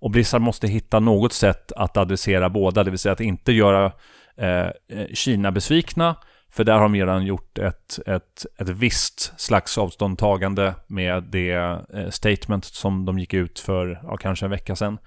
[0.00, 3.92] Och Blizzard måste hitta något sätt att adressera båda, det vill säga att inte göra
[4.36, 6.16] eh, eh, Kina-besvikna.
[6.50, 12.10] För där har de redan gjort ett, ett, ett visst slags avståndtagande med det eh,
[12.10, 14.98] statement som de gick ut för ja, kanske en vecka sedan.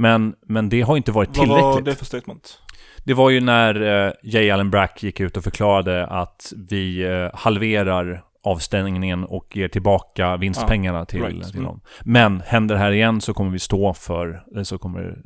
[0.00, 1.62] Men, men det har inte varit tillräckligt.
[1.62, 2.58] Vad var det för statement?
[3.04, 4.50] Det var ju när eh, J.
[4.50, 11.00] Allen Brack gick ut och förklarade att vi eh, halverar avstängningen och ger tillbaka vinstpengarna
[11.00, 11.44] ah, till, right.
[11.44, 11.64] till mm.
[11.64, 11.80] dem.
[12.04, 15.16] Men händer det här igen så kommer vi stå för, så kommer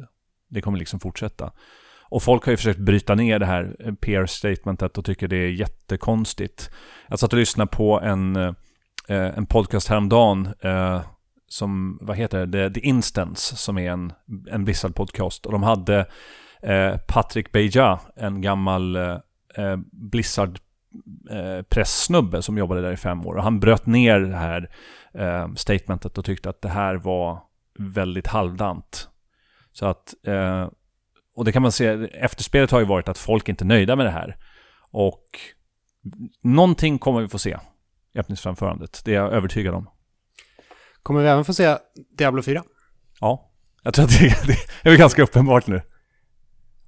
[0.51, 1.53] det kommer liksom fortsätta.
[2.03, 5.49] Och folk har ju försökt bryta ner det här eh, PR-statementet och tycker det är
[5.49, 6.71] jättekonstigt.
[7.09, 8.53] Jag satt och lyssnade på en, eh,
[9.09, 11.01] en podcast häromdagen eh,
[11.49, 14.13] som, vad heter det, The Instance, som är en,
[14.51, 15.47] en Blizzard-podcast.
[15.47, 16.07] Och de hade
[16.63, 19.19] eh, Patrick Beja, en gammal eh,
[19.57, 20.59] eh Blizzard
[21.31, 23.35] eh, presssnubbe som jobbade där i fem år.
[23.35, 24.71] Och han bröt ner det här
[25.15, 27.43] eh, statementet och tyckte att det här var
[27.79, 29.09] väldigt halvdant.
[29.73, 30.69] Så att, eh,
[31.37, 34.07] och det kan man se, efterspelet har ju varit att folk inte är nöjda med
[34.07, 34.37] det här.
[34.91, 35.25] Och
[36.43, 37.57] någonting kommer vi få se
[38.15, 39.89] i öppningsframförandet, det är jag övertygad om.
[41.05, 41.77] Kommer vi även få se
[42.19, 42.63] Diablo 4?
[43.21, 43.51] Ja,
[43.83, 45.83] jag tror att det, det är ganska uppenbart nu.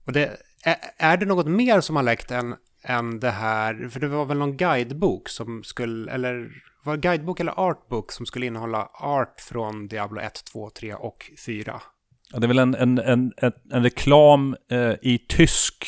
[0.07, 3.89] Och det, är, är det något mer som har läckt än, än det här?
[3.89, 6.49] För det var väl någon guidebok som skulle, eller
[6.85, 11.31] var det guidebok eller artbook som skulle innehålla art från Diablo 1, 2, 3 och
[11.47, 11.81] 4?
[12.33, 13.33] Ja, det är väl en, en, en,
[13.73, 15.87] en reklam eh, i tysk,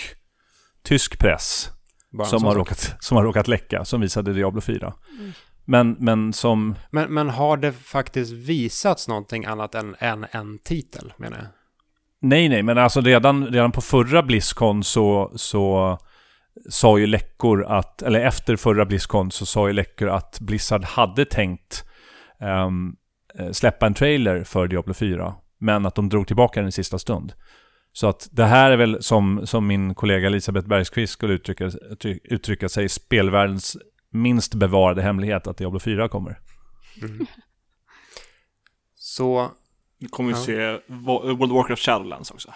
[0.82, 1.70] tysk press
[2.26, 4.94] som har, råkat, som har råkat läcka, som visade Diablo 4.
[5.18, 5.32] Mm.
[5.70, 6.74] Men, men som...
[6.90, 11.46] Men, men har det faktiskt visats någonting annat än, än en titel, menar jag?
[12.20, 15.98] Nej, nej, men alltså redan, redan på förra Blizzcon så, så
[16.68, 21.24] sa ju läckor att, eller efter förra Blizzcon så sa ju läckor att Blizzard hade
[21.24, 21.84] tänkt
[22.66, 22.96] um,
[23.52, 25.34] släppa en trailer för Diablo 4.
[25.58, 27.32] Men att de drog tillbaka den i sista stund.
[27.92, 31.70] Så att det här är väl som, som min kollega Elisabeth Bergqvist skulle uttrycka,
[32.24, 33.76] uttrycka sig, spelvärldens
[34.10, 36.38] minst bevarade hemlighet att Diablo 4 kommer.
[37.02, 37.26] Mm.
[38.94, 39.50] Så...
[40.00, 40.44] Nu kommer vi ja.
[40.44, 42.54] se World of Warcraft Shadowlands också.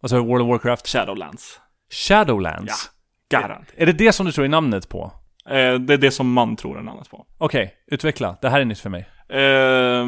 [0.00, 0.22] Vad sa du?
[0.22, 0.86] World of Warcraft?
[0.86, 1.60] Shadowlands.
[1.92, 2.90] Shadowlands?
[3.28, 3.68] Ja, garant.
[3.76, 5.12] Är, är det det som du tror är namnet på?
[5.46, 7.26] Eh, det är det som man tror är namnet på.
[7.38, 8.36] Okej, okay, utveckla.
[8.40, 9.08] Det här är nytt för mig.
[9.28, 10.06] Eh,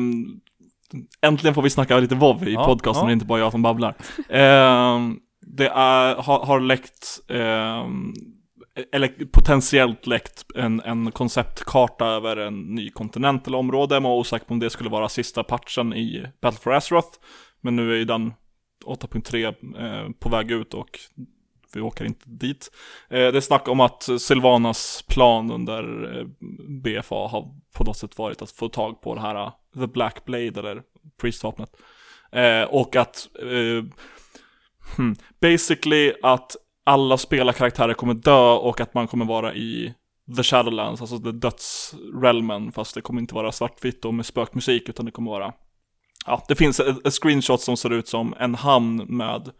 [1.22, 3.06] äntligen får vi snacka lite WoW i ja, podcasten, ja.
[3.06, 3.94] och inte bara jag som babblar.
[4.28, 5.00] Eh,
[5.40, 7.86] det är, har, har läckt, eh,
[8.92, 14.00] eller potentiellt läckt en, en konceptkarta över en ny kontinent eller område.
[14.00, 17.18] Man var osäker på om det skulle vara sista patchen i Battle for Azeroth.
[17.60, 18.32] Men nu är ju den
[18.84, 19.46] 8.3
[19.78, 20.98] eh, på väg ut och
[21.74, 22.70] vi åker inte dit.
[23.10, 26.26] Eh, det är snack om att Silvanas plan under eh,
[26.68, 30.24] BFA har på något sätt varit att få tag på det här uh, The Black
[30.24, 30.82] Blade eller
[31.20, 31.70] Priestvapnet.
[32.32, 33.84] Eh, och att eh,
[34.96, 39.94] hmm, basically att alla spelarkaraktärer kommer dö och att man kommer vara i
[40.36, 45.06] The Shadowlands, alltså the dödsrealmen, fast det kommer inte vara svartvitt och med spökmusik, utan
[45.06, 45.52] det kommer vara
[46.26, 49.50] Ja, det finns ett screenshot som ser ut som en hamn med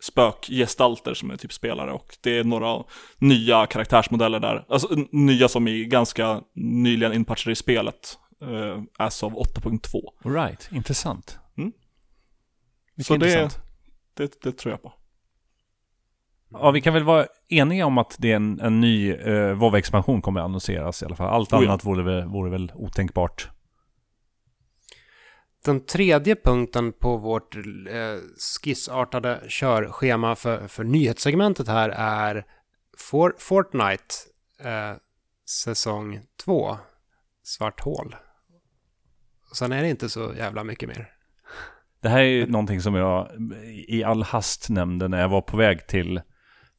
[0.00, 2.84] spökgestalter som är typ spelare och det är några
[3.18, 4.64] nya karaktärsmodeller där.
[4.68, 8.18] Alltså nya som är ganska nyligen inpatchade i spelet.
[8.42, 10.34] Uh, as of 8.2.
[10.34, 11.38] Right, intressant.
[11.56, 11.72] Mm.
[13.04, 13.60] Så intressant.
[14.14, 14.92] Det, det, det tror jag på.
[16.50, 20.22] Ja, vi kan väl vara eniga om att det är en, en ny uh, WoW-expansion
[20.22, 21.28] kommer att annonseras i alla fall.
[21.28, 21.90] Allt oh, annat ja.
[21.90, 23.48] vore, väl, vore väl otänkbart.
[25.64, 27.62] Den tredje punkten på vårt eh,
[28.62, 32.44] skissartade körschema för, för nyhetssegmentet här är
[32.98, 34.14] For, Fortnite
[34.60, 34.96] eh,
[35.64, 36.76] säsong 2,
[37.42, 38.16] Svart hål.
[39.52, 41.12] Sen är det inte så jävla mycket mer.
[42.00, 43.30] Det här är ju någonting som jag
[43.88, 46.20] i all hast nämnde när jag var på väg till,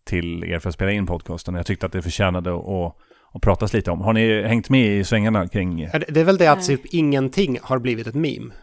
[0.10, 1.56] till er för att spela in podcasten.
[1.56, 2.96] Jag tyckte att det förtjänade att,
[3.34, 4.02] att pratas lite om.
[4.02, 5.90] Har ni hängt med i svängarna kring...
[6.08, 8.54] Det är väl det att typ ingenting har blivit ett meme.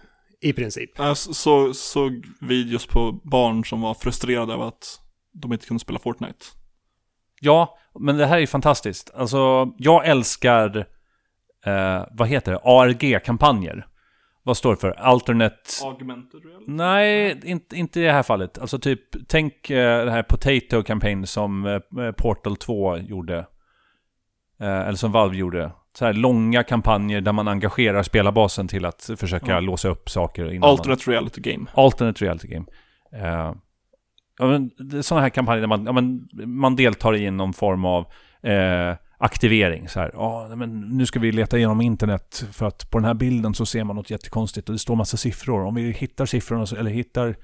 [0.40, 0.90] I princip.
[0.98, 5.00] Jag så, såg videos på barn som var frustrerade över att
[5.42, 6.44] de inte kunde spela Fortnite.
[7.40, 9.10] Ja, men det här är fantastiskt.
[9.14, 10.76] Alltså, jag älskar,
[11.66, 13.86] eh, vad heter det, ARG-kampanjer.
[14.46, 14.90] Vad står det för?
[14.90, 15.56] Alternate...
[15.84, 16.64] Augmented reality?
[16.66, 18.58] Nej, inte, inte i det här fallet.
[18.58, 23.38] Alltså typ, tänk eh, det här Potato Campaign som eh, Portal 2 gjorde.
[24.60, 29.10] Eh, eller som Valve gjorde så här långa kampanjer där man engagerar spelarbasen till att
[29.16, 29.60] försöka ja.
[29.60, 30.52] låsa upp saker.
[30.52, 31.12] Innan Alternate man...
[31.12, 31.66] reality game.
[31.74, 32.66] Alternate reality game.
[33.14, 33.54] Uh,
[34.38, 34.70] ja, men,
[35.02, 36.28] sådana här kampanjer där man, ja, men,
[36.58, 38.02] man deltar i någon form av
[38.46, 39.88] uh, aktivering.
[39.88, 43.14] Så här, oh, men nu ska vi leta igenom internet för att på den här
[43.14, 45.64] bilden så ser man något jättekonstigt och det står massa siffror.
[45.64, 47.36] Om vi hittar siffrorna, eller hittar,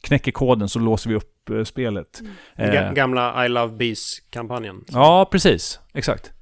[0.00, 2.22] knäcker koden så låser vi upp upp-spelet.
[2.56, 4.84] Ga- Eh, Gamla I Love Bees-kampanjen.
[4.92, 5.80] ja, precis.
[5.94, 6.32] Exakt.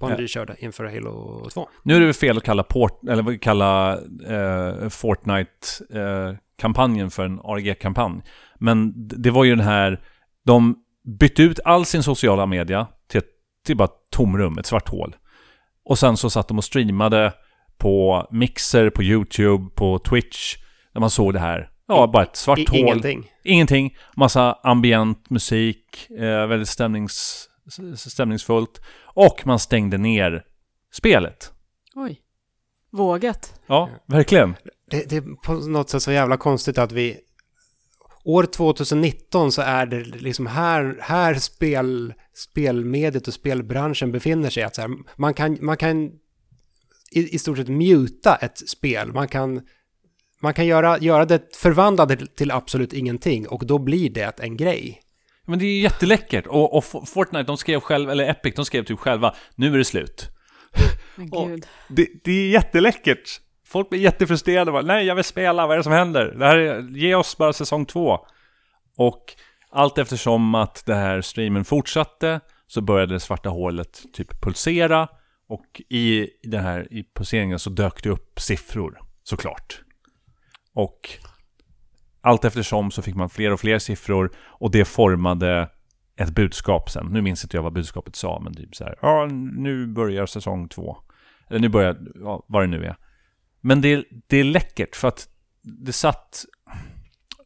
[0.00, 1.68] Bungie körde inför Halo 2.
[1.82, 3.92] Nu är det väl fel att kalla, port, eller kalla
[4.28, 8.22] eh, Fortnite-kampanjen för en ARG-kampanj.
[8.58, 10.00] Men det var ju den här...
[10.46, 10.76] De
[11.20, 13.26] bytte ut all sin sociala media till, ett,
[13.64, 15.16] till bara ett tomrum, ett svart hål.
[15.84, 17.32] Och sen så satt de och streamade
[17.78, 20.56] på Mixer, på YouTube, på Twitch.
[20.92, 21.70] Där man såg det här.
[21.88, 22.78] Ja, bara ett svart I, hål.
[22.78, 23.30] ingenting.
[23.44, 23.96] Ingenting.
[24.16, 26.10] Massa ambient musik.
[26.10, 27.48] Eh, väldigt stämnings,
[27.96, 28.80] stämningsfullt.
[29.04, 30.44] Och man stängde ner
[30.92, 31.52] spelet.
[31.94, 32.20] Oj.
[32.92, 33.60] Vågat.
[33.66, 34.54] Ja, verkligen.
[34.90, 37.18] Det, det är på något sätt så jävla konstigt att vi...
[38.24, 44.62] År 2019 så är det liksom här, här spel, spelmediet och spelbranschen befinner sig.
[44.62, 46.10] Att så här, man kan, man kan
[47.12, 49.12] i, i stort sett muta ett spel.
[49.12, 49.60] Man kan,
[50.40, 54.56] man kan göra, göra det, förvandla det till absolut ingenting och då blir det en
[54.56, 55.00] grej.
[55.46, 56.46] Men det är ju jätteläckert.
[56.46, 59.84] Och, och Fortnite, de skrev själva, eller Epic, de skrev typ själva, nu är det
[59.84, 60.28] slut.
[61.16, 61.66] Men gud.
[61.88, 63.40] Det, det är jätteläckert.
[63.66, 64.72] Folk blir jättefrustrerade.
[64.72, 65.66] Bara, Nej, jag vill spela.
[65.66, 66.34] Vad är det som händer?
[66.38, 68.18] Det här är, ge oss bara säsong två.
[68.96, 69.24] Och
[69.70, 75.08] allt eftersom att det här streamen fortsatte så började det svarta hålet typ pulsera.
[75.48, 79.82] Och i den här i pulseringen så dök det upp siffror, såklart.
[80.74, 81.10] Och
[82.20, 85.70] allt eftersom så fick man fler och fler siffror och det formade
[86.16, 87.06] ett budskap sen.
[87.06, 88.98] Nu minns inte jag vad budskapet sa, men typ så här.
[89.02, 90.96] Ja, nu börjar säsong två.
[91.50, 92.96] Eller nu börjar, ja, vad det nu är.
[93.66, 95.28] Men det, det är läckert för att
[95.62, 96.44] det satt...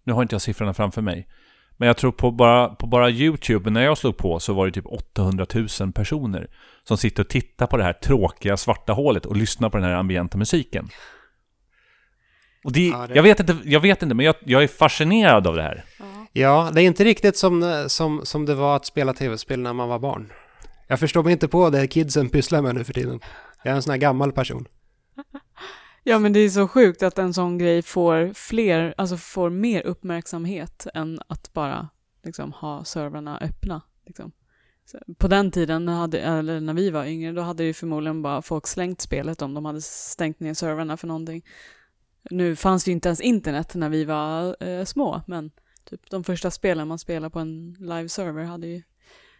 [0.04, 1.28] Nu har inte jag siffrorna framför mig.
[1.76, 4.72] Men jag tror på bara, på bara YouTube, när jag slog på så var det
[4.72, 5.46] typ 800
[5.81, 6.50] 000 personer
[6.85, 9.94] som sitter och tittar på det här tråkiga svarta hålet och lyssnar på den här
[9.94, 10.88] ambienta musiken.
[12.64, 15.46] Och det, Ja, det- Jag, vet inte, jag vet inte, men jag, jag är fascinerad
[15.46, 15.85] av det här.
[16.33, 19.88] Ja, det är inte riktigt som, som, som det var att spela tv-spel när man
[19.88, 20.33] var barn.
[20.87, 23.20] Jag förstår mig inte på det kidsen pysslar med nu för tiden.
[23.64, 24.66] Jag är en sån här gammal person.
[26.09, 29.87] Ja men det är så sjukt att en sån grej får fler, alltså får mer
[29.87, 31.88] uppmärksamhet än att bara
[32.23, 33.83] liksom ha servrarna öppna.
[34.07, 34.33] Liksom.
[35.18, 38.66] På den tiden, hade, eller när vi var yngre, då hade ju förmodligen bara folk
[38.66, 41.44] slängt spelet om de hade stängt ner servrarna för någonting.
[42.31, 45.51] Nu fanns det ju inte ens internet när vi var eh, små, men
[45.85, 48.83] typ de första spelen man spelar på en live-server hade ju,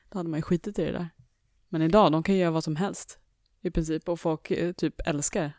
[0.09, 1.09] då hade man ju skitit i det där.
[1.68, 3.18] Men idag, de kan ju göra vad som helst
[3.61, 5.52] i princip och folk eh, typ älskar.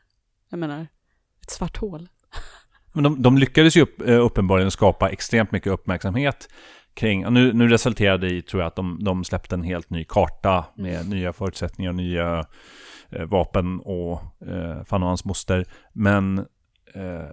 [0.50, 0.88] Jag menar,
[1.50, 2.08] ett svart hål.
[2.94, 6.50] Men de, de lyckades ju upp, eh, uppenbarligen skapa extremt mycket uppmärksamhet
[6.94, 10.04] kring, nu, nu resulterade det i, tror jag, att de, de släppte en helt ny
[10.04, 12.46] karta med nya förutsättningar, nya
[13.10, 15.66] eh, vapen och eh, fan och hans moster.
[15.94, 16.38] Men
[16.94, 17.30] eh,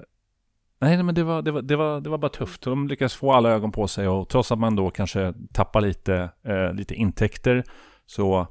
[0.81, 2.63] nej, men det var, det, var, det, var, det var bara tufft.
[2.63, 6.31] De lyckades få alla ögon på sig och trots att man då kanske tappar lite,
[6.45, 7.65] eh, lite intäkter
[8.07, 8.47] så,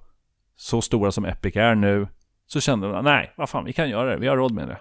[0.55, 2.07] så stora som Epic är nu
[2.47, 4.77] så kände de, nej, vad fan, vi kan göra det, vi har råd med det.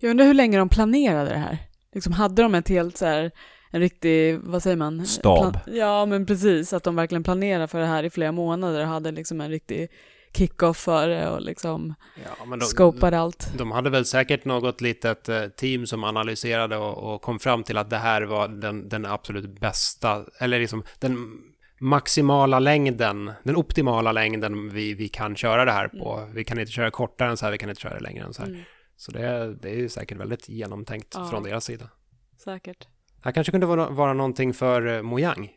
[0.00, 1.58] Jag undrar hur länge de planerade det här.
[1.94, 3.30] Liksom hade de ett helt så här,
[3.70, 5.06] en riktig, vad säger man?
[5.06, 5.52] Stab.
[5.52, 6.72] Plan- ja, men precis.
[6.72, 9.88] Att de verkligen planerade för det här i flera månader och hade liksom en riktig
[10.36, 13.48] kick-off för det och liksom Ja, men scopade allt.
[13.58, 17.78] De hade väl säkert något litet eh, team som analyserade och, och kom fram till
[17.78, 21.28] att det här var den, den absolut bästa, eller liksom den
[21.80, 26.28] maximala längden, den optimala längden vi, vi kan köra det här på.
[26.34, 28.34] Vi kan inte köra kortare än så här, vi kan inte köra det längre än
[28.34, 28.48] så här.
[28.48, 28.60] Mm,
[28.96, 31.26] Så det, det är ju säkert väldigt genomtänkt Ja.
[31.30, 31.84] från deras sida.
[32.44, 32.78] säkert.
[33.16, 35.50] Det här kanske kunde vara, vara någonting för eh, Mojang.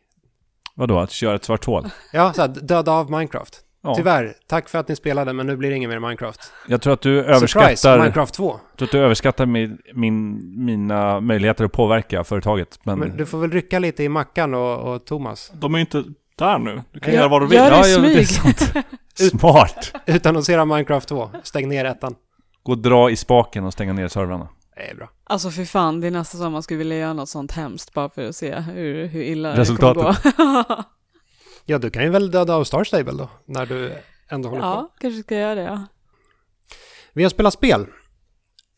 [0.74, 1.86] Vadå, att köra ett svart hål?
[2.12, 3.60] Ja, så här, döda av Minecraft.
[3.82, 3.94] Ja.
[3.94, 6.52] Tyvärr, tack för att ni spelade, men nu blir det inget mer Minecraft.
[6.68, 8.60] Jag tror att du Surprise, överskattar, Minecraft 2.
[8.70, 12.78] jag tror att du överskattar min, min, mina möjligheter att påverka företaget.
[12.82, 15.52] Men, Men du får väl rycka lite i Mackan och, och Thomas.
[15.54, 16.04] De är ju inte
[16.36, 16.82] där nu.
[16.92, 17.58] Du kan Ja, göra vad du vill.
[17.58, 18.28] gör det i ja, det är smyg.
[18.28, 18.72] sant.
[19.40, 19.92] Smart!
[20.06, 21.30] Utannonsera Minecraft 2.
[21.42, 22.14] Stäng ner ettan.
[22.62, 24.48] Gå och dra i spaken och stänga ner servrarna.
[24.76, 25.10] Det är bra.
[25.24, 28.08] Alltså för fan, det är nästan som man skulle vilja göra något sånt hemskt bara
[28.08, 30.22] för att se hur, hur illa Resultatet.
[30.24, 30.84] det kommer gå.
[31.64, 33.94] Ja, du kan ju väl döda av Star Stable då, när du
[34.28, 34.66] ändå håller på.
[34.66, 35.86] ja, kanske ska jag göra det ja.
[37.12, 37.86] Vi har spelat spel.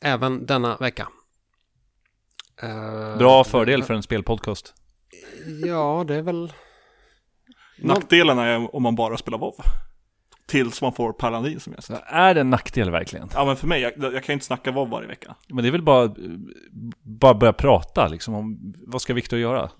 [0.02, 1.08] Även denna vecka.
[2.62, 4.74] Eh, Bra fördel för en spelpodcast.
[5.64, 6.52] Ja, det är väl...
[7.78, 9.54] Nackdelen är om man bara spelar WoW.
[10.52, 11.90] Tills man får Paladin som gäst.
[12.06, 13.28] Är det en nackdel verkligen?
[13.34, 15.36] Ja men för mig, jag, jag kan ju inte snacka WoW varje vecka.
[15.48, 16.14] Men det är väl bara,
[17.02, 19.70] bara börja prata liksom om vad ska Viktor göra?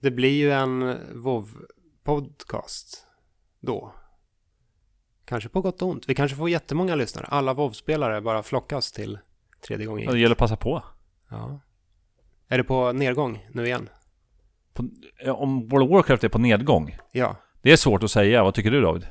[0.00, 2.96] Det blir ju en WoW-podcast
[3.60, 3.94] då.
[5.24, 6.08] Kanske på gott och ont.
[6.08, 7.26] Vi kanske får jättemånga lyssnare.
[7.26, 9.18] Alla WoW-spelare bara flockas till
[9.66, 10.12] tredje gången.
[10.12, 10.82] Det gäller att passa på.
[11.30, 11.60] Ja.
[12.48, 13.88] Är det på nedgång nu igen?
[14.76, 14.84] på,
[15.32, 16.96] om World of Warcraft är på nedgång.
[17.12, 17.36] Ja.
[17.62, 18.44] Det är svårt att säga.
[18.44, 19.06] Vad tycker du David?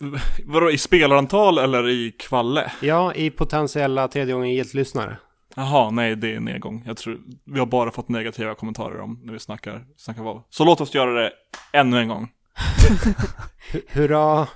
[0.44, 2.72] Vadå, i spelarantal eller i kvalle?
[2.82, 5.16] Ja, i potentiella tredje gången gillt lyssnare.
[5.56, 6.82] Jaha, nej det är nedgång.
[6.86, 10.42] Jag tror, vi har bara fått negativa kommentarer om när vi snackar, snackar WoW.
[10.50, 11.32] Så låt oss göra det
[11.72, 12.28] ännu en gång.
[13.72, 14.46] Hu- Hurra!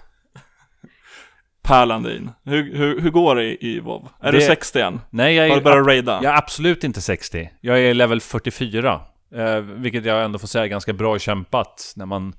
[1.62, 4.08] Per Landin, hur, hur, hur går det i, WoW?
[4.20, 5.00] Är Det- du 60 än?
[5.10, 6.20] Nej, jag Har är, du börjat raida?
[6.22, 7.50] jag är absolut inte 60.
[7.60, 9.00] Jag är level 44.
[9.34, 12.34] Eh, vilket jag ändå får säga är ganska bra kämpat när man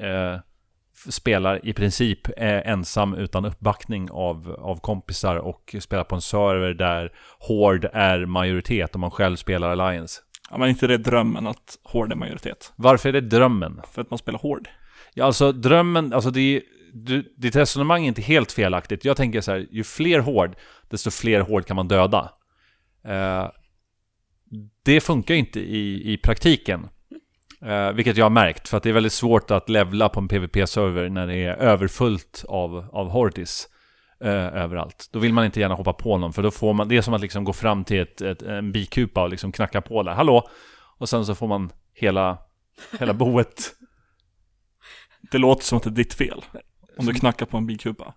[0.00, 0.40] eh,
[1.08, 6.74] spelar i princip eh, ensam utan uppbackning av, av kompisar och spelar på en server
[6.74, 10.20] där Hord är majoritet och man själv spelar Alliance.
[10.50, 12.72] Ja, men inte det drömmen att hård är majoritet?
[12.76, 13.80] Varför är det drömmen?
[13.92, 14.68] För att man spelar hård?
[15.14, 19.04] Ja, alltså drömmen, alltså det är, du, ditt resonemang är inte helt felaktigt.
[19.04, 20.56] Jag tänker så här, ju fler hård,
[20.90, 22.30] desto fler hård kan man döda.
[23.04, 23.48] Eh,
[24.84, 26.88] det funkar ju inte i, i praktiken.
[27.64, 30.28] Eh, vilket jag har märkt, för att det är väldigt svårt att levla på en
[30.28, 33.68] PVP-server när det är överfullt av, av Hortis
[34.20, 35.08] eh, överallt.
[35.12, 37.14] Då vill man inte gärna hoppa på någon, för då får man, det är som
[37.14, 40.48] att liksom gå fram till ett, ett, en bikupa och liksom knacka på där, hallå!
[40.98, 42.38] Och sen så får man hela,
[42.98, 43.72] hela boet
[45.32, 46.44] Det låter som att det är ditt fel.
[46.96, 48.14] Om du knackar på en bikupa.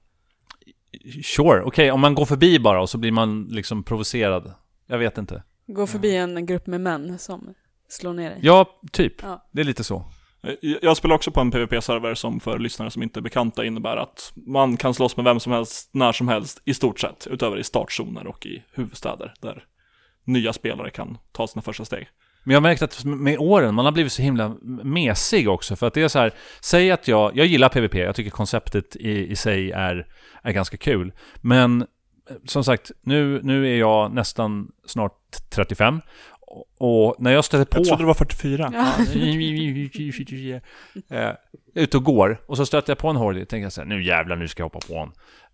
[1.23, 4.53] Sure, okej, om man går förbi bara och så blir man liksom provocerad.
[4.87, 5.43] Jag vet inte.
[5.67, 7.53] Gå förbi en grupp med män som
[7.93, 8.39] slår ner dig.
[8.41, 9.13] Ja, typ.
[9.21, 9.49] Ja.
[9.51, 10.05] Det är lite så.
[10.43, 13.97] Eh, Jag spelar också på en PVP-server som för lyssnare som inte är bekanta innebär
[13.97, 17.59] att man kan slåss med vem som helst, när som helst, i stort sett, utöver
[17.59, 19.63] i startzoner och i huvudstäder, där
[20.25, 22.07] nya spelare kan ta sina första steg.
[22.43, 25.75] Men jag har märkt att med åren, man har blivit så himla mesig också.
[25.75, 28.95] För att det är så här, säg att jag, jag gillar PVP, jag tycker konceptet
[28.95, 30.07] i, i sig är,
[30.43, 31.13] är ganska kul.
[31.41, 31.87] Men eh,
[32.45, 35.19] som sagt, nu, nu är jag nästan snart
[35.49, 36.01] 35.
[36.77, 37.77] Och, när jag stöter på...
[37.79, 38.71] Jag trodde det var 44.
[38.73, 38.93] Ja.
[41.09, 41.31] eh,
[41.75, 43.87] ute och går och så stöter jag på en Hordy och tänker jag så här,
[43.87, 45.13] nu jävlar, nu ska jag hoppa på honom.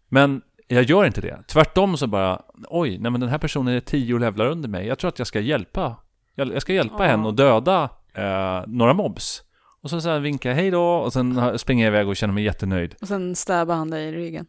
[0.09, 1.39] Men jag gör inte det.
[1.47, 4.87] Tvärtom så bara, oj, nej men den här personen är tio levlar under mig.
[4.87, 5.95] Jag tror att jag ska hjälpa.
[6.35, 7.03] Jag, jag ska hjälpa Ja.
[7.11, 9.41] henne och döda eh, några mobs.
[9.81, 12.33] Och så, så här vinkar jag hej då och sen springer jag iväg och känner
[12.33, 12.95] mig jättenöjd.
[13.01, 14.45] Och sen stäbar han dig i ryggen.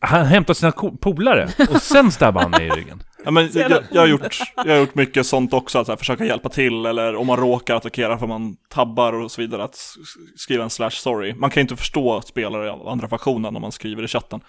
[0.00, 3.02] Han hämtar sina polare och sen stabbar han mig i ryggen.
[3.24, 5.96] Ja, men jag, jag, har gjort, jag har gjort mycket sånt också, att så här,
[5.96, 9.96] försöka hjälpa till, eller om man råkar attackera för man tabbar och så vidare, att
[10.36, 11.34] skriva en slash sorry.
[11.34, 14.40] Man kan inte förstå spelare av andra faktionen om man skriver i chatten.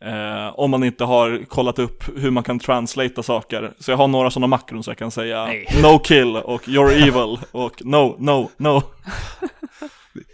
[0.00, 3.72] Eh, om man inte har kollat upp hur man kan translata saker.
[3.78, 5.68] Så jag har några sådana makron så jag kan säga Nej.
[5.82, 8.82] no kill och you're evil och no, no, no.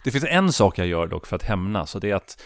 [0.04, 2.42] Det finns en sak jag gör dock för att hämnas och det är att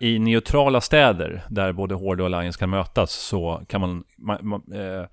[0.00, 4.62] i neutrala städer där både Horde och Alliance kan mötas så kan man, man, man
[4.72, 5.06] eh,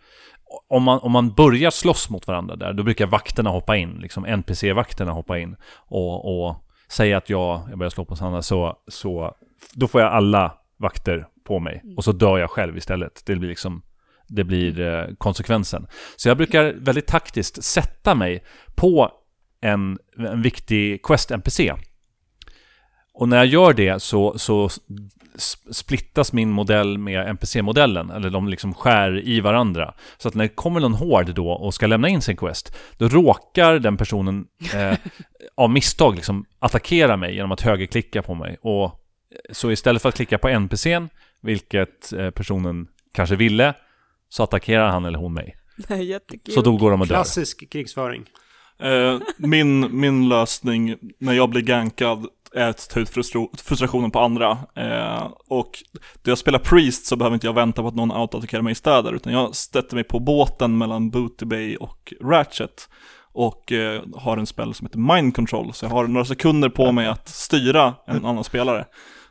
[0.67, 4.25] om, man om man börjar slåss mot varandra där, då brukar vakterna hoppa in, liksom
[4.25, 6.55] NPC-vakterna hoppa in och, och
[6.87, 9.35] säga att jag, jag börjar slå på Sanna så, så
[9.73, 13.23] då får jag alla vakter på mig och så dör jag själv istället.
[13.25, 13.81] Det blir liksom
[14.27, 15.87] det blir eh, konsekvensen.
[16.15, 18.43] Så jag brukar väldigt taktiskt sätta mig
[18.75, 19.11] på
[19.61, 21.73] en, en viktig Quest-NPC.
[23.16, 24.70] Och när jag gör det så, så
[25.72, 29.93] splittas min modell med NPC-modellen, eller de liksom skär i varandra.
[30.18, 33.07] Så att när det kommer någon hård då och ska lämna in sin quest, då
[33.07, 34.97] råkar den personen eh,
[35.55, 38.57] av misstag liksom attackera mig genom att högerklicka på mig.
[38.61, 39.01] Och
[39.51, 41.09] så istället för att klicka på NPCn,
[41.41, 43.74] vilket eh, personen kanske ville,
[44.30, 45.55] så attackerar han eller hon mig.
[46.01, 46.53] Jättekul.
[46.53, 47.16] Så då går de och dör.
[47.16, 48.26] Klassisk krigsföring.
[48.80, 53.09] Eh, min, min lösning när jag blir gankad att ta ut
[53.63, 54.57] frustrationen på andra.
[54.75, 55.83] Eh, och
[56.23, 58.75] då jag spelar Priest så behöver inte jag vänta på att någon autoattackerar mig i
[58.75, 62.89] städer, utan jag sätter mig på båten mellan Booty Bay och Ratchet.
[63.33, 66.91] Och eh, har en spel som heter Mind Control, så jag har några sekunder på
[66.91, 68.85] mig att styra en annan spelare.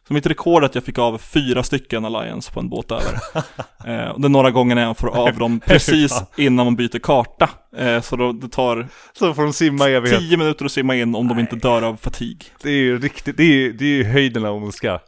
[0.09, 3.21] Så mitt rekord är att jag fick av fyra stycken Alliance på en båt över.
[3.87, 6.99] Eh, och det är några gånger när jag får av dem precis innan man byter
[6.99, 7.51] karta.
[7.77, 11.15] Eh, så då, det tar Så får de simma i tio minuter att simma in
[11.15, 12.45] om de inte dör av fatig.
[12.63, 15.01] Det är ju riktigt, det är ju det är ju höjden av ondska.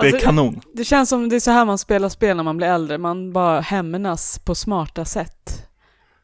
[0.00, 0.60] Det är Alltså, kanon.
[0.74, 2.98] Det känns som det är så här man spelar spel när man blir äldre.
[2.98, 5.67] Man bara hämnas på smarta sätt.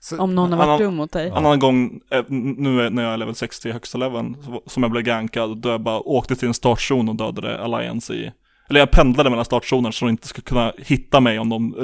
[0.04, 1.26] Så, Om någon har varit Annan- dum mot dig.
[1.28, 4.36] En annan gång, eh, nu är- när jag är level 60 i högsta leveln,
[4.66, 8.32] som jag blev gankad, då jag bara åkte till en startzon och dödade Alliance i
[8.68, 11.74] eller jag pendlade mellan startzoner så de inte skulle kunna hitta mig om de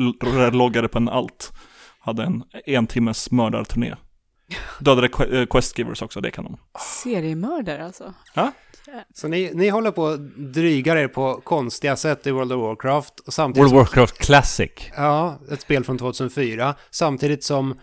[0.52, 1.52] loggade på en alt.
[2.00, 3.94] Hade en en timmes mördarturné.
[4.80, 5.06] Dödade
[5.40, 6.56] eh, questgivers också, det kan de.
[7.02, 8.14] Seriemördare alltså.
[9.14, 13.20] så ni, ni håller på att drygar er på konstiga sätt i World of Warcraft.
[13.26, 14.70] Och samtidigt World of Warcraft Classic.
[14.96, 16.74] Ja, ett spel från 2004.
[16.90, 17.78] Samtidigt som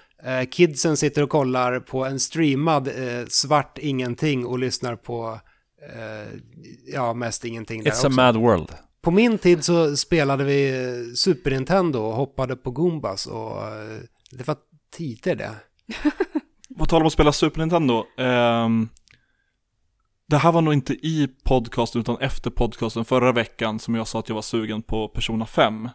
[0.52, 5.40] kidsen sitter och kollar på en streamad eh, svart ingenting och lyssnar på,
[5.96, 6.40] eh,
[6.94, 8.08] ja, mest ingenting där It's också.
[8.08, 8.70] a mad world.
[9.02, 14.00] På min tid så spelade vi eh, Super Nintendo och hoppade på Goombas och eh,
[14.32, 14.58] det var
[14.98, 15.56] tider det.
[16.78, 18.06] På tal om att spela Super Nintendo.
[18.18, 18.90] ehm,
[20.30, 24.20] det här var nog inte i podcasten utan efter podcasten förra veckan som jag sa
[24.20, 25.90] att jag var sugen på Persona 5.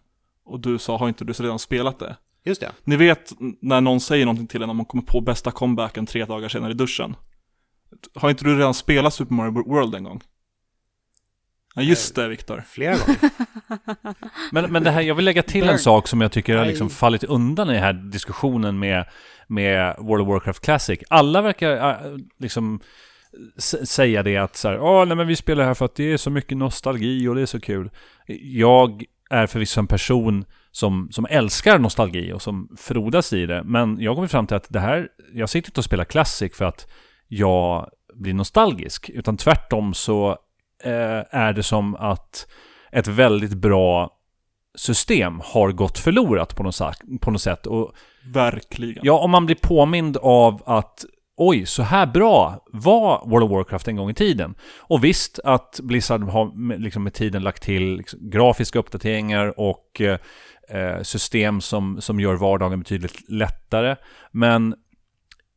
[0.44, 2.16] Och du sa, har inte du redan spelat det?
[2.44, 2.72] Just det.
[2.84, 6.24] Ni vet när någon säger någonting till en när man kommer på bästa comebacken tre
[6.24, 7.16] dagar senare i duschen.
[8.14, 10.20] Har inte du redan spelat Super Mario World en gång?
[11.74, 12.64] Ja just det Viktor.
[12.66, 13.30] Flera gånger.
[14.52, 16.90] Men, men det här, jag vill lägga till en sak som jag tycker har liksom
[16.90, 19.04] fallit undan i den här diskussionen med,
[19.46, 21.00] med World of Warcraft Classic.
[21.10, 22.80] Alla verkar äh, liksom
[23.84, 26.16] säga det att så här, Åh, nej men vi spelar här för att det är
[26.16, 27.90] så mycket nostalgi och det är så kul.
[28.42, 33.62] Jag är förvisso en person som, som älskar nostalgi och som frodas i det.
[33.64, 36.64] Men jag kommer fram till att det här, jag sitter inte och spelar Classic för
[36.64, 36.86] att
[37.28, 39.10] jag blir nostalgisk.
[39.10, 40.30] Utan tvärtom så
[40.84, 42.46] eh, är det som att
[42.92, 44.10] ett väldigt bra
[44.74, 46.80] system har gått förlorat på något,
[47.20, 47.66] på något sätt.
[47.66, 47.92] Och
[48.32, 49.04] Verkligen.
[49.04, 51.04] ja, om man blir påmind av att
[51.36, 54.54] oj, så här bra var World of Warcraft en gång i tiden.
[54.78, 60.18] Och visst att Blizzard har liksom med tiden lagt till liksom, grafiska uppdateringar och eh,
[60.72, 63.96] Eh, system som, som gör vardagen betydligt lättare.
[64.30, 64.74] Men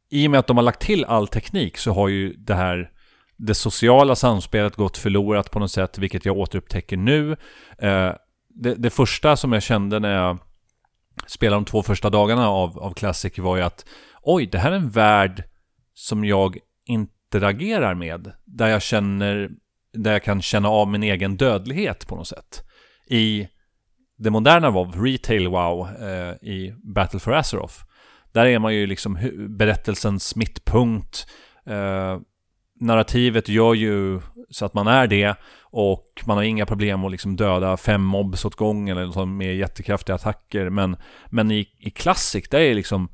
[0.10, 2.92] i och med att de har lagt till all teknik så har ju det här
[3.38, 7.32] det sociala samspelet gått förlorat på något sätt, vilket jag återupptäcker nu.
[7.78, 8.12] Eh,
[8.50, 10.38] det, det första som jag kände när jag
[11.28, 13.86] spelade de två första dagarna av, av Classic var ju att
[14.22, 15.44] oj, det här är en värld
[15.94, 18.32] som jag interagerar med.
[18.46, 19.50] Där jag känner,
[19.94, 22.64] där jag kan känna av min egen dödlighet på något sätt.
[23.08, 23.48] I
[24.18, 27.76] det moderna WoW, Retail WoW, eh, i Battle for Azeroth.
[28.32, 29.18] Där är man ju liksom
[29.50, 31.28] berättelsens mittpunkt.
[31.66, 32.20] Eh,
[32.80, 37.36] narrativet gör ju så att man är det och man har inga problem att liksom
[37.36, 40.70] döda fem mobs åt gången eller som med jättekraftiga attacker.
[40.70, 40.98] Men,
[41.30, 43.10] men i, i Classic, där är det liksom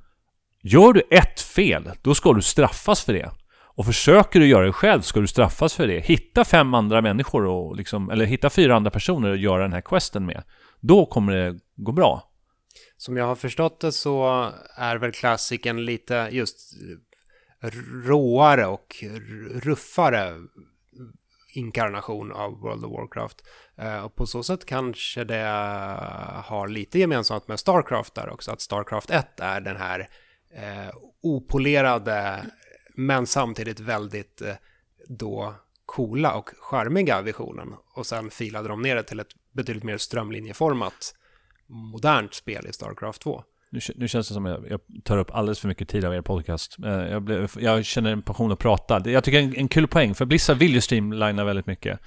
[0.63, 3.31] Gör du ett fel, då ska du straffas för det.
[3.75, 5.99] Och försöker du göra det själv ska du straffas för det.
[5.99, 9.81] Hitta fem andra människor och liksom, eller hitta fyra andra personer att göra den här
[9.81, 10.43] questen med.
[10.81, 12.27] Då kommer det gå bra.
[12.97, 16.73] Som jag har förstått det så är väl klassiken lite just
[18.05, 19.03] råare och
[19.49, 20.33] ruffare
[21.53, 23.47] inkarnation av World of Warcraft.
[23.77, 25.45] Eh, och på så sätt kanske det
[26.45, 30.09] har lite gemensamt med Starcraft där också, att Starcraft 1 är den här
[30.53, 32.45] eh, opolerade
[32.95, 34.55] men samtidigt väldigt eh,
[35.07, 35.55] då
[35.85, 37.73] coola och charmiga visionen.
[37.95, 41.13] Och sen filade de ner det till ett betydligt mer strömlinjeformat
[41.67, 43.43] modernt spel i Starcraft 2.
[43.71, 46.13] Nu, nu känns det som att jag, jag tar upp alldeles för mycket tid av
[46.13, 46.77] er podcast.
[46.85, 49.09] Eh, Jag, blev, jag känner en passion att prata.
[49.09, 51.99] Jag tycker en, en kul poäng, för Blizzard vill ju streamlina väldigt mycket.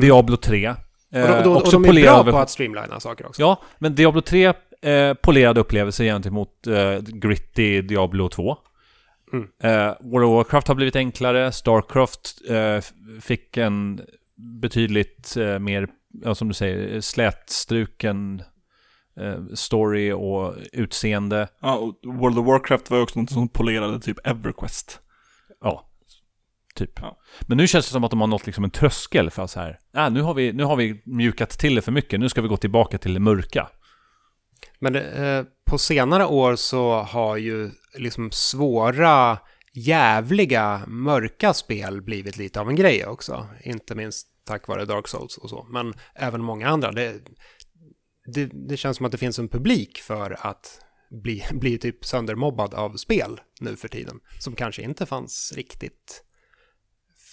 [0.00, 0.68] Diablo 3.
[0.70, 0.76] Och,
[1.12, 3.42] då, då, och de är bra på att streamlina saker också.
[3.42, 8.56] Ja, men Diablo 3 eh, polerad upplevelse gentemot eh, gritty Diablo 2.
[9.32, 9.48] Mm.
[9.62, 12.80] Eh, World of Warcraft har blivit enklare, Starcraft eh,
[13.20, 14.00] fick en
[14.36, 15.88] betydligt eh, mer,
[16.22, 18.42] ja, som du säger, slätstruken
[19.20, 21.48] eh, story och utseende.
[21.60, 25.00] Ja, och World of Warcraft var ju också något som polerade typ Everquest.
[25.60, 25.90] Ja,
[26.74, 26.90] typ.
[27.02, 27.18] Ja.
[27.40, 29.78] Men nu känns det som att de har nått liksom en tröskel för så här.
[29.92, 32.48] Ah, nu, har vi, nu har vi mjukat till det för mycket, nu ska vi
[32.48, 33.68] gå tillbaka till det mörka.
[34.78, 39.38] Men eh, på senare år så har ju liksom svåra,
[39.74, 43.48] jävliga, mörka spel blivit lite av en grej också.
[43.62, 46.92] Inte minst tack vare Dark Souls och så, men även många andra.
[46.92, 47.20] Det,
[48.34, 50.80] det, det känns som att det finns en publik för att
[51.22, 56.24] bli, bli typ söndermobbad av spel nu för tiden, som kanske inte fanns riktigt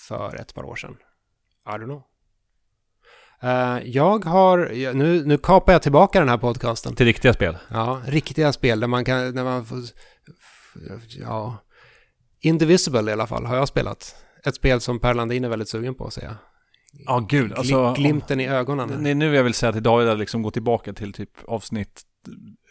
[0.07, 0.97] för ett par år sedan.
[1.67, 2.03] I don't know.
[3.43, 4.57] Eh, jag har,
[4.93, 6.95] nu, nu kapar jag tillbaka den här podcasten.
[6.95, 7.57] Till riktiga spel.
[7.69, 9.79] Ja, riktiga spel där man kan, när man får,
[11.19, 11.57] ja,
[12.41, 14.15] Indivisible i alla fall har jag spelat.
[14.45, 16.37] Ett spel som Per Landin är väldigt sugen på att säga.
[16.93, 17.53] Ja, gud.
[17.53, 19.03] Alltså, glimten i ögonen.
[19.03, 21.29] Det är nu jag vill säga att idag är det liksom gå tillbaka till typ
[21.47, 22.01] avsnitt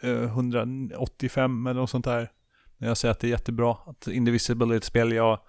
[0.02, 2.30] eh, 185 eller något sånt där.
[2.78, 3.76] När jag säger att det är jättebra.
[3.86, 5.40] Att Indivisible är ett spel jag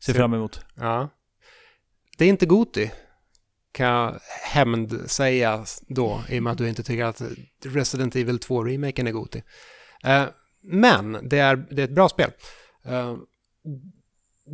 [0.00, 0.60] ser Se- fram emot.
[0.74, 1.08] Ja.
[2.18, 2.90] Det är inte Goti,
[3.72, 4.14] kan jag
[4.44, 7.22] hämnd säga då, i och med att du inte tycker att
[7.64, 9.42] Resident Evil 2-remaken är Goti.
[10.04, 10.24] Eh,
[10.62, 12.30] men det är, det är ett bra spel.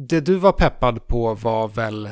[0.09, 2.11] Det du var peppad på var väl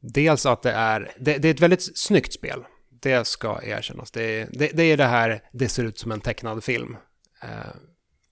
[0.00, 2.64] dels att det är, det, det är ett väldigt snyggt spel.
[3.02, 4.10] Det ska erkännas.
[4.10, 6.96] Det, det, det är det här, det ser ut som en tecknad film.
[7.42, 7.76] Eh,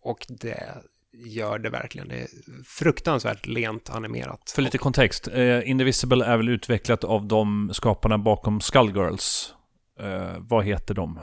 [0.02, 0.74] och det
[1.26, 2.08] gör det verkligen.
[2.08, 2.28] Det är
[2.64, 4.52] fruktansvärt lent animerat.
[4.54, 5.28] För lite kontext.
[5.28, 9.54] Eh, Indivisible är väl utvecklat av de skaparna bakom Skullgirls.
[10.00, 11.20] Eh, vad heter de?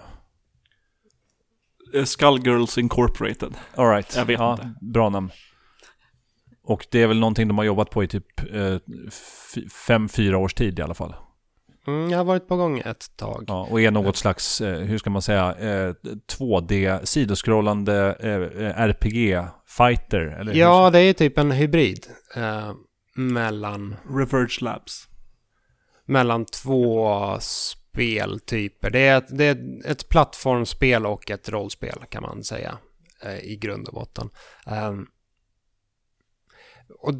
[1.93, 3.53] Eh, Skullgirls Incorporated.
[3.75, 4.15] Alright.
[4.15, 4.73] Jag vet ja, inte.
[4.81, 5.31] Bra namn.
[6.63, 8.75] Och det är väl någonting de har jobbat på i typ eh,
[9.07, 11.15] f- fem, fyra års tid i alla fall.
[11.87, 13.43] Mm, jag har varit på gång ett tag.
[13.47, 15.93] Ja, och är något slags, eh, hur ska man säga, eh,
[16.37, 20.51] 2D sidoskrollande eh, RPG-fighter?
[20.53, 22.71] Ja, det är typ en hybrid eh,
[23.15, 25.07] mellan, Reverge Labs.
[26.05, 27.09] mellan två
[27.39, 28.89] speltyper.
[28.89, 29.57] Det är, ett, det är
[29.91, 32.77] ett plattformsspel och ett rollspel kan man säga
[33.25, 34.29] eh, i grund och botten.
[37.01, 37.13] Och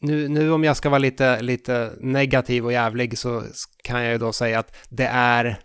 [0.00, 3.42] nu, nu om jag ska vara lite, lite negativ och jävlig så
[3.82, 5.60] kan jag ju då säga att det är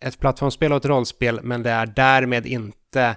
[0.00, 3.16] ett plattformsspel och ett rollspel men det är därmed inte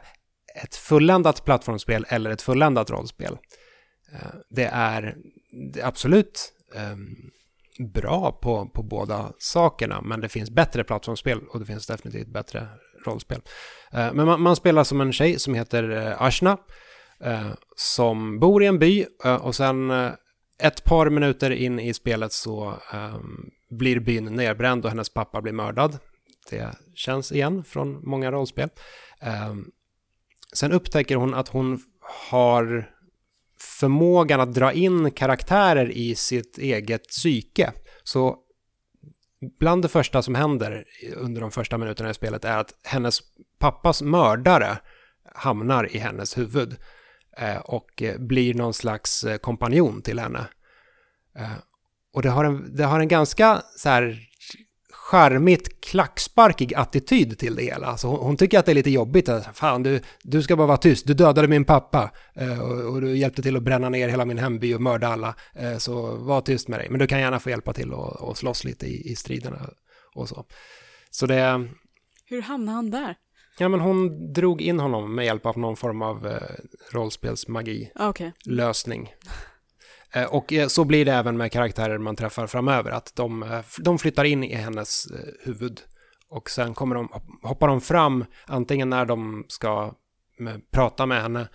[0.63, 3.37] ett fulländat plattformsspel eller ett fulländat rollspel.
[4.13, 5.15] Eh, det är
[5.83, 7.15] absolut ehm,
[7.93, 12.67] bra på, på båda sakerna, men det finns bättre plattformsspel och det finns definitivt bättre
[13.05, 13.41] rollspel.
[13.91, 16.57] Eh, men man, man spelar som en tjej som heter eh, Ashna,
[17.19, 20.11] Eh, som bor i en by eh, och sen eh,
[20.59, 23.17] ett par minuter in i spelet så eh,
[23.69, 25.97] blir byn nedbränd och hennes pappa blir mördad.
[26.49, 28.69] Det känns igen från många rollspel.
[29.21, 29.55] Eh,
[30.53, 31.79] sen upptäcker hon att hon
[32.29, 32.89] har
[33.59, 37.73] förmågan att dra in karaktärer i sitt eget psyke.
[38.03, 38.37] Så
[39.59, 40.85] bland det första som händer
[41.15, 43.19] under de första minuterna i spelet är att hennes
[43.59, 44.77] pappas mördare
[45.35, 46.77] hamnar i hennes huvud
[47.37, 50.47] Eh, och eh, blir någon slags eh, kompanjon till henne.
[52.13, 54.19] Och det har en, det har en ganska så här
[55.11, 57.87] charmigt klacksparkig attityd till det hela.
[57.87, 59.29] Alltså hon, hon tycker att det är lite jobbigt.
[59.53, 61.07] Fan, du, du ska bara vara tyst.
[61.07, 64.37] Du dödade min pappa eh, och, och du hjälpte till att bränna ner hela min
[64.37, 65.35] hemby och mörda alla.
[65.53, 66.89] Eh, så var tyst med dig.
[66.89, 69.69] Men du kan gärna få hjälpa till och, och slåss lite i, i striderna
[70.13, 70.45] och så.
[71.09, 71.67] Så det...
[72.25, 73.15] Hur hamnade han där?
[73.59, 76.41] Ja, men hon drog in honom med hjälp av någon form av eh,
[76.91, 78.33] rollspelsmagi Ah, Okej.
[78.45, 79.13] lösning.
[80.13, 83.59] Eh, Och eh, så blir det även med karaktärer man träffar framöver, att de, eh,
[83.79, 85.81] de flyttar in i hennes eh, huvud.
[86.29, 87.09] Och sen kommer de,
[87.43, 89.93] hoppar de fram antingen när de ska
[90.39, 91.47] eh, prata med henne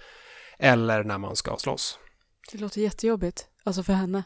[0.58, 1.98] eller när man ska slåss.
[2.52, 3.46] Det låter jättejobbigt.
[3.64, 4.24] Alltså för henne.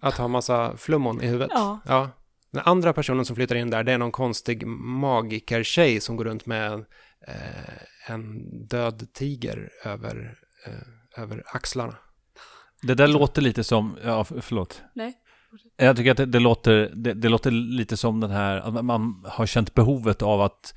[0.00, 1.50] Att ha massa flummon i huvudet.
[1.54, 1.80] Ja.
[1.86, 2.10] Ja.
[2.50, 6.46] Den andra personen som flyttar in där, det är någon konstig magikertjej som går runt
[6.46, 6.84] med
[8.06, 10.34] en död tiger över,
[10.66, 11.94] eh, över axlarna.
[12.82, 14.82] Det där låter lite som, ja förlåt.
[14.94, 15.14] Nej.
[15.76, 19.24] Jag tycker att det, det, låter, det, det låter lite som den här, att man
[19.28, 20.74] har känt behovet av att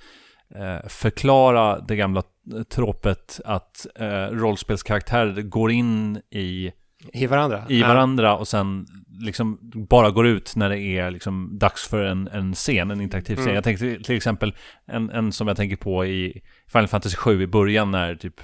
[0.56, 2.24] eh, förklara det gamla
[2.70, 6.72] tråpet att eh, rollspelskaraktärer går in i,
[7.14, 7.64] I varandra?
[7.70, 7.88] i Ja.
[7.88, 8.86] varandra och sen
[9.20, 13.36] liksom bara går ut när det är liksom dags för en, en scen, en interaktiv
[13.36, 13.44] scen.
[13.44, 13.56] Mm.
[13.56, 17.48] Jag tänkte till exempel en, en som jag tänker på i Final Fantasy 7 i
[17.48, 18.42] början när typ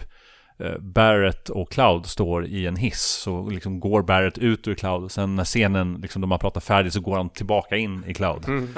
[0.59, 5.03] eh, Barrett och Cloud står i en hiss så liksom går Barrett ut ur Cloud
[5.03, 8.13] och sen när scenen, liksom de har pratat färdigt så går han tillbaka in i
[8.13, 8.47] Cloud.
[8.47, 8.69] Mm.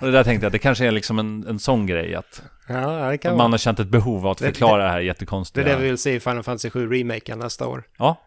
[0.00, 2.74] Och det där tänkte jag, det kanske är liksom en, en sån grej att, Ja,
[2.74, 3.36] det att vara.
[3.36, 5.66] man har känt ett behov av att Det- förklara det här Det jättekonstiga.
[5.66, 7.84] är det vi vill se i Final Fantasy 7 remaken nästa år.
[7.98, 8.20] Ja,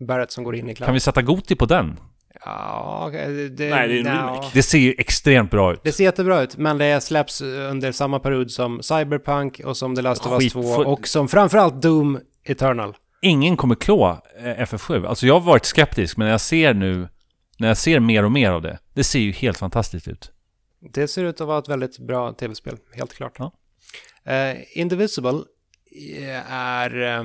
[0.00, 0.86] Barrett som går in i Cloud.
[0.86, 2.00] kan vi sätta Goti på den?
[2.44, 4.46] Ja, det, Nej, det är en remake.
[4.54, 5.80] Det ser ju extremt bra ut.
[5.84, 10.02] Det ser jättebra ut, men det släpps under samma period som Cyberpunk och som The
[10.02, 12.94] Last of Us Skit- 2 för- och som framförallt Doom Eternal.
[13.22, 15.06] Ingen kommer klå eh, FF7.
[15.06, 17.08] Alltså jag har varit skeptisk, men när jag ser nu,
[17.58, 20.32] när jag ser mer och mer av det, det ser ju helt fantastiskt ut.
[20.92, 23.36] Det ser ut att vara ett väldigt bra tv-spel, helt klart.
[23.38, 23.52] Ja.
[24.32, 25.38] Eh, Indivisible
[26.18, 27.24] eh, är eh,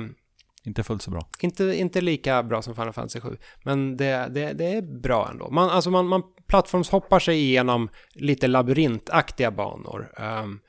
[0.66, 1.28] inte fullt så bra.
[1.40, 5.50] inte, inte lika bra som Final Fantasy 7, men det, det, det är bra ändå.
[5.50, 10.12] Man, alltså man, man plattformshoppar sig igenom lite labyrintaktiga banor.
[10.18, 10.60] Um,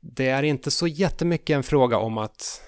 [0.00, 2.62] det är inte så jättemycket en fråga om att...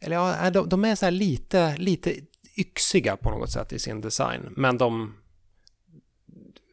[0.00, 2.14] Eller ja, de, de är så här lite, lite
[2.56, 5.14] yxiga på något sätt i sin design, men de...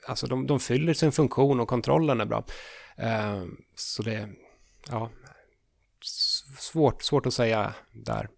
[0.07, 2.45] Alltså de, de fyller sin funktion och kontrollen är bra.
[2.97, 4.29] Ehm, så det...
[4.89, 5.09] Ja,
[6.73, 8.29] svårt, svårt att säga där.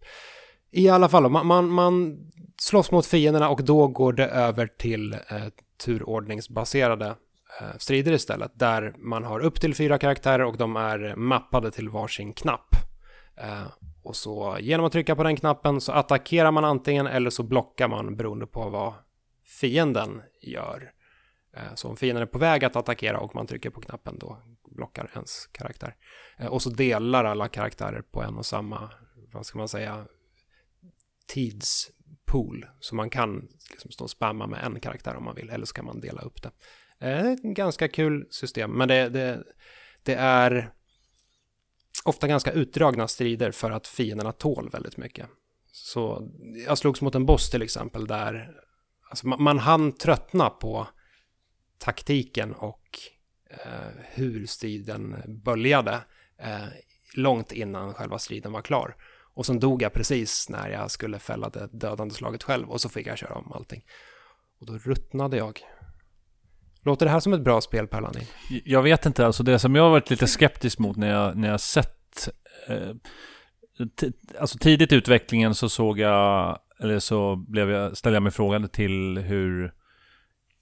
[0.71, 2.17] I alla fall, man, man, man
[2.57, 5.19] slåss mot fienderna och då går det över till eh,
[5.85, 7.07] turordningsbaserade
[7.61, 8.51] eh, strider istället.
[8.55, 12.75] Där man har upp till fyra karaktärer och de är mappade till varsin knapp.
[13.37, 13.67] Eh,
[14.03, 17.87] och så genom att trycka på den knappen så attackerar man antingen eller så blockar
[17.87, 18.93] man beroende på vad
[19.61, 20.91] fienden gör.
[21.55, 24.37] Eh, så om fienden är på väg att attackera och man trycker på knappen då
[24.75, 25.95] blockar ens karaktär.
[26.37, 28.89] Eh, och så delar alla karaktärer på en och samma,
[29.33, 30.05] vad ska man säga,
[31.27, 32.65] tidspool.
[32.79, 35.73] Så man kan liksom stå och spamma med en karaktär om man vill, eller så
[35.73, 36.51] kan man dela upp det.
[36.99, 39.43] Det är ett ganska kul system, men det, det,
[40.03, 40.73] det är
[42.03, 45.29] ofta ganska utdragna strider för att fienderna tål väldigt mycket.
[45.71, 46.31] Så
[46.67, 48.51] jag slogs mot en boss till exempel där
[49.09, 50.87] alltså man, man hann tröttna på
[51.77, 52.84] taktiken och
[53.65, 55.99] Eh, hur striden böljade
[56.37, 56.65] eh,
[57.15, 58.95] långt innan själva striden var klar.
[59.33, 62.89] Och sen dog jag precis när jag skulle fälla det dödande slaget själv och så
[62.89, 63.83] fick jag köra om allting.
[64.59, 65.59] Och då ruttnade jag.
[66.81, 68.27] Låter det här som ett bra spel, Perlani?
[68.65, 71.49] Jag vet inte, alltså det som jag har varit lite skeptisk mot när jag, när
[71.49, 72.29] jag sett
[72.67, 72.91] eh,
[74.39, 78.67] Alltså tidigt i utvecklingen så såg jag, eller så blev jag, ställde jag mig frågande
[78.67, 79.73] till hur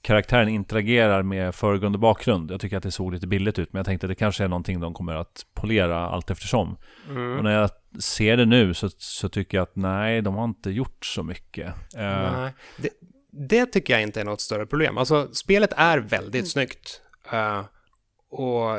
[0.03, 2.51] karaktären interagerar med föregående bakgrund.
[2.51, 4.47] Jag tycker att det såg lite billigt ut, men jag tänkte att det kanske är
[4.47, 6.77] någonting de kommer att polera allt eftersom.
[7.09, 7.37] Mm.
[7.37, 7.69] Och när jag
[8.01, 11.67] ser det nu så, så, tycker jag att nej, de har inte gjort så mycket.
[11.95, 12.89] Eh, nej, det,
[13.31, 14.97] det tycker jag inte är något större problem.
[14.97, 16.45] Alltså, spelet är väldigt mm.
[16.45, 17.01] snyggt.
[17.33, 17.63] Uh,
[18.29, 18.69] och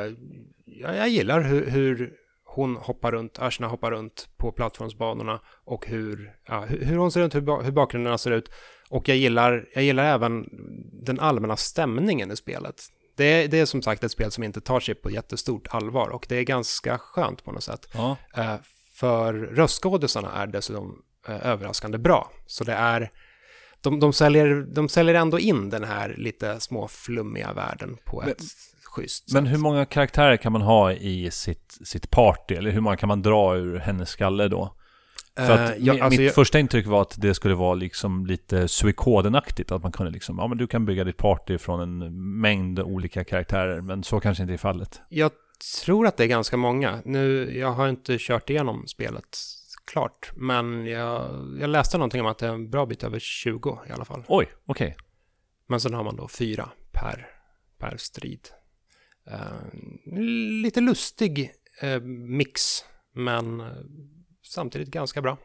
[0.65, 2.13] jag, jag gillar hur, hur,
[2.43, 7.35] hon hoppar runt, Ashna hoppar runt på plattformsbanorna och hur, ja, hur hon ser ut,
[7.35, 8.49] hur, hur bakgrunderna ser ut.
[8.89, 10.49] Och jag gillar, jag gillar även
[10.93, 12.75] den allmänna stämningen i spelet.
[13.15, 16.09] Det är, det är som sagt ett spel som inte tar sig på jättestort allvar
[16.09, 17.87] och det är ganska skönt på något sätt.
[17.93, 18.17] Ja.
[18.37, 18.55] Uh,
[18.93, 22.31] för röstskådisarna är dessutom uh, överraskande bra.
[22.47, 23.11] Så det är,
[23.81, 28.41] de, de, säljer, de säljer ändå in den här lite små flummiga världen på ett
[28.95, 32.55] schysst Men hur många karaktärer kan man ha i sitt, sitt party?
[32.55, 34.75] Eller hur många kan man dra ur hennes skalle då?
[35.35, 36.35] För att uh, ja, alltså mitt jag...
[36.35, 39.71] första intryck var att det skulle vara liksom lite Suikoden-aktigt.
[39.71, 43.23] Att man kunde liksom, ja men du kan bygga ditt party från en mängd olika
[43.23, 43.81] karaktärer.
[43.81, 45.01] Men så kanske inte är fallet.
[45.09, 45.31] Jag
[45.85, 47.01] tror att det är ganska många.
[47.05, 49.37] Nu, jag har inte kört igenom spelet
[49.85, 50.31] klart.
[50.35, 53.91] Men jag, jag läste någonting om att det är en bra bit över 20 i
[53.91, 54.23] alla fall.
[54.27, 54.87] Oj, okej.
[54.87, 55.05] Okay.
[55.67, 57.27] Men sen har man då fyra per,
[57.77, 58.47] per strid.
[59.31, 60.21] Uh,
[60.61, 61.51] lite lustig
[61.83, 62.61] uh, mix,
[63.13, 63.63] men
[64.55, 65.37] samtidigt ganska bra.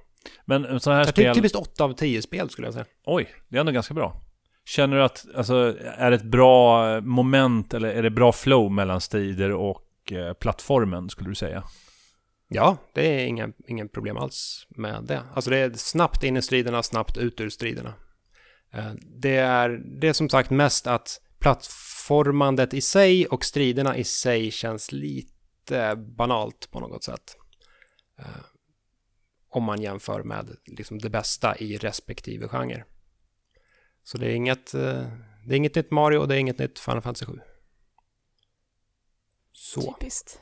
[0.44, 1.34] Men så här spel...
[1.34, 2.86] Typiskt 8 av 10 spel skulle jag säga.
[3.04, 4.22] Oj, det är ändå ganska bra.
[4.64, 9.00] Känner du att, alltså, är det ett bra moment eller är det bra flow mellan
[9.00, 9.86] strider och
[10.40, 11.64] plattformen skulle du säga?
[12.48, 15.22] Ja, det är inga, ingen problem alls med det.
[15.34, 17.94] Alltså det är snabbt in i striderna, snabbt ut ur striderna.
[19.20, 19.68] Det är,
[20.00, 25.96] det är som sagt mest att plattformandet i sig och striderna i sig känns lite
[25.96, 27.36] banalt på något sätt.
[29.50, 32.84] Eh, om man jämför med liksom det bästa i respektive genre.
[34.04, 35.06] Så det är inget, eh,
[35.46, 37.32] det är inget nytt Mario och det är inget nytt Final Fantasy 7.
[39.52, 39.80] Så.
[39.80, 40.40] Typiskt.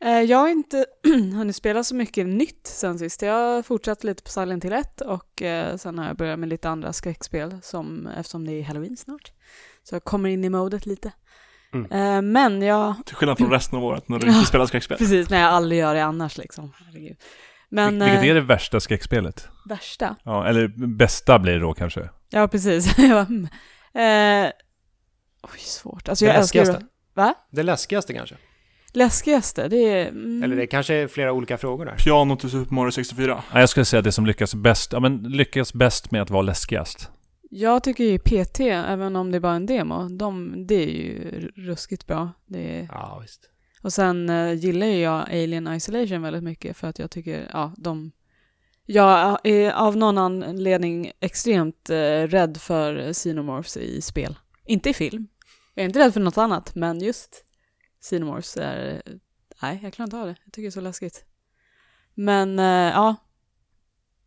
[0.00, 0.86] Eh, jag har inte
[1.34, 3.22] hunnit spela så mycket nytt sen sist.
[3.22, 5.42] Jag har fortsatt lite på Silent Hill 1 och
[5.76, 9.32] sen har jag börjat med lite andra skräckspel som, eftersom det är Halloween snart.
[9.82, 11.12] Så jag kommer in i modet lite.
[11.74, 12.32] Mm.
[12.32, 12.94] Men jag...
[13.06, 14.98] Till skillnad från resten av året när du inte spelar skräckspel.
[14.98, 16.72] Precis, när jag aldrig gör det annars liksom.
[16.76, 17.16] Herregud.
[17.72, 19.48] Men, Vilket är eh, det värsta skräckspelet?
[19.68, 20.16] Värsta?
[20.22, 22.08] Ja, eller bästa blir det då kanske?
[22.30, 22.98] Ja, precis.
[22.98, 23.14] uh,
[25.42, 26.08] oj, svårt.
[26.08, 26.72] Alltså jag det läskigaste.
[26.72, 27.34] älskar Va?
[27.50, 28.36] Det läskigaste kanske?
[28.92, 30.08] Läskigaste, det är...
[30.08, 30.42] Mm.
[30.42, 31.96] Eller det är kanske är flera olika frågor där.
[31.96, 33.42] Piano till Super Mario 64.
[33.52, 36.42] Ja, jag skulle säga det som lyckas bäst, ja men lyckas bäst med att vara
[36.42, 37.10] läskigast.
[37.50, 41.40] Jag tycker ju PT, även om det är bara en demo, de, det är ju
[41.56, 42.30] ruskigt bra.
[42.46, 42.88] Det är...
[42.92, 43.51] Ja, visst.
[43.82, 47.72] Och sen eh, gillar ju jag Alien Isolation väldigt mycket för att jag tycker, ja,
[47.76, 48.12] de...
[48.86, 54.38] Jag är av någon anledning extremt eh, rädd för Xenomorphs i spel.
[54.64, 55.28] Inte i film.
[55.74, 57.44] Jag är inte rädd för något annat, men just
[58.00, 59.02] Xenomorphs är...
[59.62, 60.36] Nej, jag klarar inte av det.
[60.44, 61.24] Jag tycker det är så läskigt.
[62.14, 63.16] Men eh, ja,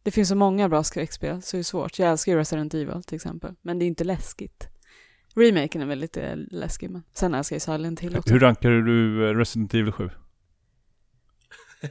[0.04, 2.00] det finns så många bra skräckspel så det är svårt.
[2.00, 4.68] Jag älskar ju Resident Evil till exempel, men det är inte läskigt.
[5.36, 8.34] Remaken är väl lite läskig, men sen älskar jag Silent Hill också.
[8.34, 10.10] Hur rankar du eh, Resident Evil 7?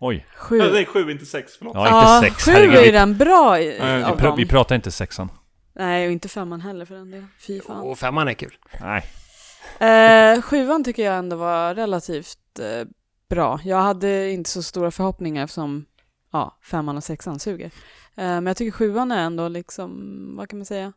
[0.00, 0.26] Oj.
[0.36, 0.58] Sju.
[0.58, 1.74] Ja, det är sju, inte sex, förlåt.
[1.74, 2.44] Ja, inte sex.
[2.44, 5.28] Sju är den bra i, Nej, vi, pr vi pratar inte sexan.
[5.74, 7.28] Nej, och inte femman heller för den delen.
[7.46, 7.80] Fy fan.
[7.80, 8.58] Och femman är kul.
[8.80, 9.04] Nej.
[9.78, 12.88] Eh, sjuan tycker jag ändå var relativt eh,
[13.28, 13.60] bra.
[13.64, 15.84] Jag hade inte så stora förhoppningar eftersom
[16.32, 17.66] ja, femman och sexan suger.
[17.66, 17.70] Uh,
[18.14, 19.90] men jag tycker sjuan är ändå liksom,
[20.36, 20.92] vad kan man säga,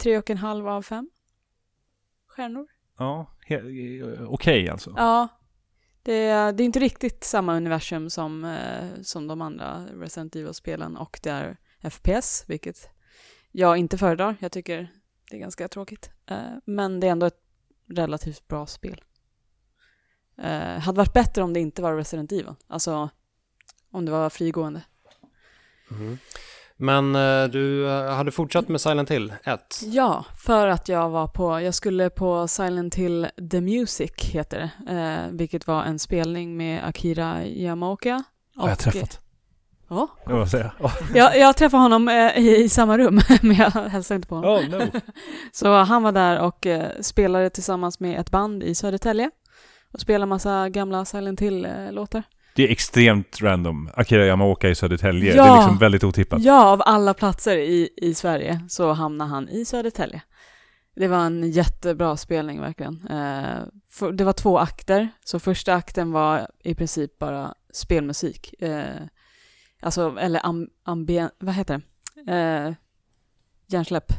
[0.00, 1.10] tre och en halv av fem
[2.26, 2.66] stjärnor.
[2.98, 4.94] Ja, okej okay, alltså.
[4.96, 5.28] Ja,
[6.02, 10.96] det är, det är inte riktigt samma universum som, uh, som de andra Resident Evil-spelen
[10.96, 11.56] och det är
[11.90, 12.88] FPS, vilket
[13.52, 14.36] jag inte föredrar.
[14.40, 14.92] Jag tycker
[15.30, 16.10] det är ganska tråkigt.
[16.30, 17.42] Uh, men det är ändå ett
[17.86, 19.04] relativt bra spel.
[20.42, 22.54] Eh, hade varit bättre om det inte var Resident Evil.
[22.66, 23.10] Alltså
[23.90, 24.82] om det var frigående.
[25.88, 26.18] Mhm.
[26.80, 29.60] Men eh, du eh, hade fortsatt med Silent Hill 1.
[29.84, 34.92] Ja, för att jag var på, jag skulle på Silent Hill The Music heter det,
[34.92, 38.22] eh, vilket var en spelning med Akira Yamaoka.
[38.56, 39.20] Har jag Och- träffat?
[39.92, 40.72] Ja, Jag vill säga.
[40.80, 44.34] Oh, jag, jag träffade honom eh, i, i samma rum, men jag hälsade inte på
[44.34, 44.50] honom.
[44.54, 45.00] oh no.
[45.52, 49.30] Så han var där och eh, spelade tillsammans med ett band i Södertälje
[49.92, 52.22] och spelade massa gamla Silent Hill-låtar.
[52.54, 53.90] Det är extremt random.
[53.94, 55.34] Akira Yamaoka i Södertälje.
[55.36, 55.44] Ja.
[55.44, 56.42] Det är liksom väldigt otippat.
[56.42, 60.22] Ja, av alla platser i, i Sverige så hamnade han i Södertälje.
[60.96, 63.06] Det var en jättebra spelning verkligen.
[63.10, 68.62] Eh, för, det var två akter, så första akten var i princip bara spelmusik.
[68.62, 68.84] Eh,
[69.82, 71.82] alltså, eller am, ambien, vad heter
[72.26, 72.32] det?
[72.32, 72.74] Eh,
[73.66, 74.12] hjärnsläpp.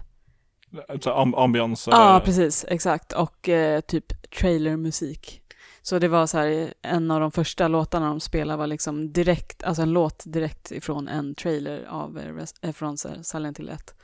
[1.35, 3.13] Ambiance Ja, eller- precis, exakt.
[3.13, 5.40] Och eh, typ trailermusik.
[5.81, 9.63] Så det var så här, en av de första låtarna de spelade var liksom direkt,
[9.63, 13.95] alltså en låt direkt ifrån en trailer av eh, eh, från Silent Hill 1.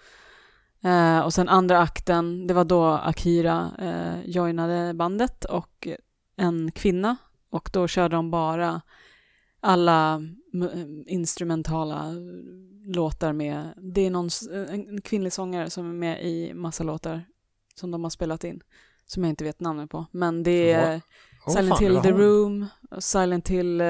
[0.83, 5.87] Eh, och sen andra akten, det var då Akira eh, joinade bandet och
[6.35, 7.17] en kvinna.
[7.49, 8.81] Och då körde de bara
[9.59, 10.21] alla
[11.05, 12.13] instrumentala
[12.85, 17.25] låtar med, det är någon, en en kvinnlig sångare som är med i massa låtar
[17.75, 18.61] som de har spelat in,
[19.05, 20.05] som jag inte vet namnet på.
[20.11, 21.01] Men det är
[21.47, 22.21] Åh, Silent fan, det Hill The hon.
[22.21, 22.67] Room,
[22.99, 23.87] Silent Hill uh,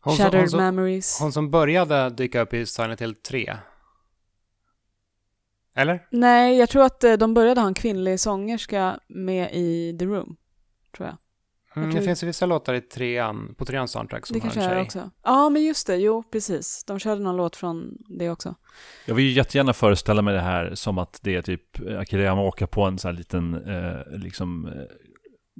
[0.00, 1.18] Hon som, Shattered hon, som, Memories.
[1.20, 3.56] hon som började dyka upp i Silent Hill 3.
[5.74, 6.06] Eller?
[6.10, 10.36] Nej, jag tror att eh, de började ha en kvinnlig sångerska med i The Room,
[10.96, 11.16] tror jag.
[11.76, 14.56] Mm, tror- det finns ju vissa låtar i trean, på treans soundtrack som det har
[14.62, 14.82] en tjej.
[14.82, 15.10] också.
[15.22, 16.84] Ja, men just det, jo, precis.
[16.84, 18.54] De körde någon låt från det också.
[19.06, 21.62] Jag vill ju jättegärna föreställa mig det här som att det är typ
[21.98, 24.72] Akira Yamaoka på en sån här liten, eh, liksom, eh,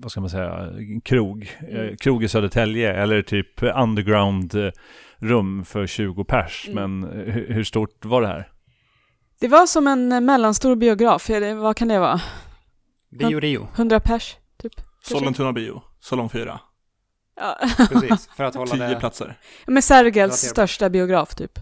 [0.02, 0.68] vad ska man säga,
[1.04, 1.56] krog.
[1.68, 1.96] Eh, Mm.
[1.96, 4.70] krog i Södertälje eller typ underground eh,
[5.16, 6.68] rum för 20 pers.
[6.68, 7.00] Mm.
[7.00, 8.48] Men eh, hur, hur stort var det här?
[9.40, 12.20] Det var som en mellanstor biograf, vad kan det vara?
[13.18, 14.72] Bio Rio, 100 pers, typ?
[15.02, 16.60] Sollentuna bio, salong 4.
[17.36, 17.58] Ja.
[17.88, 18.28] precis.
[18.36, 18.96] För att hålla 10 det...
[19.00, 19.38] platser.
[19.66, 21.58] Men Sergels största biograf, typ.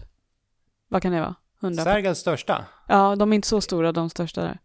[0.89, 1.35] Vad kan det vara?
[1.63, 2.65] 100 Sergels största.
[2.87, 4.59] Ja, de är inte så stora, de största där.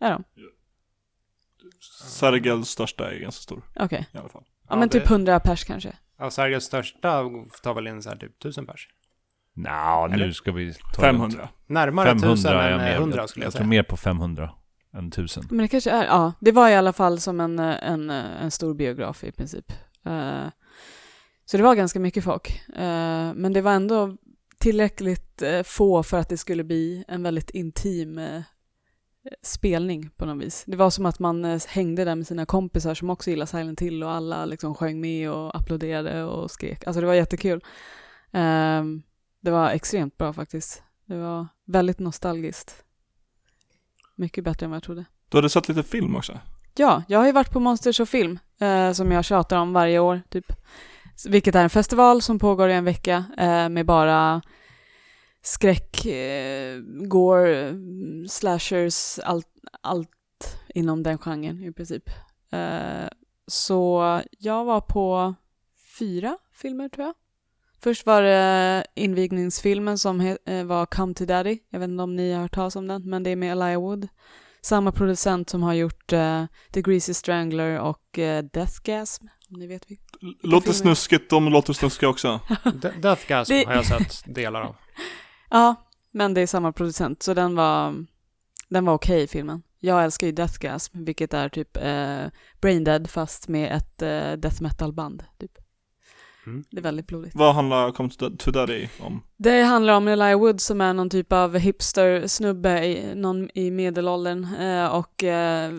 [0.00, 0.24] Är de?
[2.04, 4.06] Sergels största är ganska stor Okej.
[4.12, 4.44] i alla fall.
[4.68, 5.92] Ja, men det- typ 100 pers kanske.
[6.18, 7.22] Ja, Sergels största
[7.62, 8.88] tar väl in så här typ tusen pers.
[9.54, 11.48] Nja, nu ska vi ta 500.
[11.66, 12.96] Närmare 500 tusen är jag än med.
[12.98, 13.68] hundra skulle jag jag tror säga.
[13.68, 14.50] mer på 500
[14.94, 15.44] än 1000.
[15.50, 18.74] Men det kanske är, ja, det var i alla fall som en, en, en stor
[18.74, 19.72] biograf i princip.
[20.06, 20.46] Eh,
[21.44, 22.62] så det var ganska mycket folk.
[22.76, 24.16] Eh, men det var ändå
[24.58, 28.18] tillräckligt eh, få för att det skulle bli en väldigt intim
[29.42, 30.64] spelning på något vis.
[30.66, 33.80] Det var som att man eh, hängde där med sina kompisar som också gillar Silent
[33.80, 36.86] Hill och alla liksom sjöng med och applåderade och skrek.
[36.86, 37.64] Alltså det var jättekul.
[38.32, 38.82] Eh,
[39.40, 40.82] det var extremt bra faktiskt.
[41.06, 42.84] Det var väldigt nostalgiskt.
[44.14, 45.04] Mycket bättre än vad jag trodde.
[45.28, 46.38] Du hade sett lite film också?
[46.76, 49.98] Ja, jag har ju varit på Monsters och film, eh, som jag tjatar om varje
[49.98, 50.52] år, typ.
[51.28, 54.42] Vilket är en festival som pågår i en vecka eh, med bara
[55.52, 56.78] skräck, eh,
[57.08, 57.74] gore,
[58.28, 59.46] slashers, allt,
[59.80, 60.08] allt
[60.74, 62.08] inom den genren i princip.
[62.52, 63.08] Eh,
[63.46, 64.02] så
[64.38, 65.34] jag var på
[65.98, 67.14] fyra filmer tror jag.
[67.82, 71.58] Först var det invigningsfilmen som eh, var Come to Daddy.
[71.70, 73.80] Jag vet inte om ni har hört talas om den, men det är med Elijah
[73.80, 74.08] Wood.
[74.60, 79.66] Samma producent som har gjort eh, The Greasy Strangler och eh, Death Gasm, om ni
[79.66, 80.04] vet vilka.
[80.42, 80.74] Låter filmer?
[80.94, 82.40] snuskigt, de låter snuskiga också.
[82.82, 84.76] De- Death Gasm Det- har jag sett delar av.
[85.50, 85.74] Ja,
[86.10, 88.04] men det är samma producent, så den var,
[88.68, 89.62] den var okej filmen.
[89.80, 92.26] Jag älskar ju Death Gasm, vilket är typ eh,
[92.60, 95.24] Brain Dead fast med ett eh, death metal-band.
[95.40, 95.58] Typ.
[96.46, 96.64] Mm.
[96.70, 97.34] Det är väldigt blodigt.
[97.34, 99.22] Vad handlar Come to Daddy om?
[99.36, 104.44] Det handlar om Elijah Wood som är någon typ av hipster-snubbe i, någon i medelåldern
[104.54, 105.72] eh, och eh,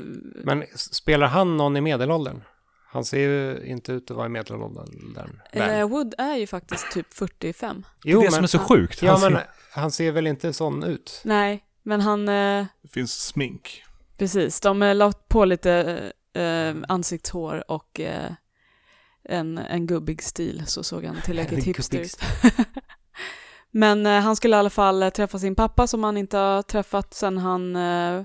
[0.43, 2.41] Men spelar han någon i medelåldern?
[2.91, 5.41] Han ser ju inte ut att vara i medelåldern.
[5.51, 7.85] Elijah Wood är ju faktiskt typ 45.
[8.03, 9.01] Jo, det men, som är så sjukt.
[9.01, 9.41] ja, Han ser- men
[9.73, 11.21] han ser väl inte sån ut?
[11.25, 13.83] Nej, men han, eh, Det finns smink.
[14.17, 15.71] precis, de eh, la på lite
[16.33, 18.31] eh, ansiktshår och eh,
[19.23, 22.19] en, en gubbig stil så såg han tillräckligt hipster ut.
[23.71, 26.61] Men eh, han skulle i alla fall eh, träffa sin pappa som han inte har
[26.61, 28.15] träffat sedan han eh,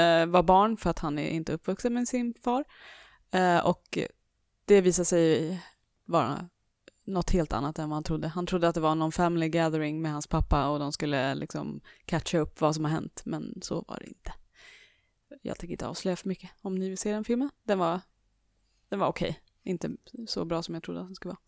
[0.00, 2.64] eh, var barn för att han är inte uppvuxen med sin far.
[3.30, 3.98] Eh, och
[4.64, 5.60] det visade sig
[6.04, 6.48] vara
[7.04, 8.28] något helt annat än vad han trodde.
[8.28, 11.80] Han trodde att det var någon family gathering med hans pappa och de skulle liksom
[12.04, 14.32] catcha upp vad som har hänt, men så var det inte.
[15.42, 17.50] Jag tänker inte avslöja för mycket om ni vill se den filmen.
[17.64, 18.00] Den var,
[18.88, 19.40] den var okej.
[19.62, 19.90] inte
[20.26, 21.40] så bra som jag trodde att den skulle vara.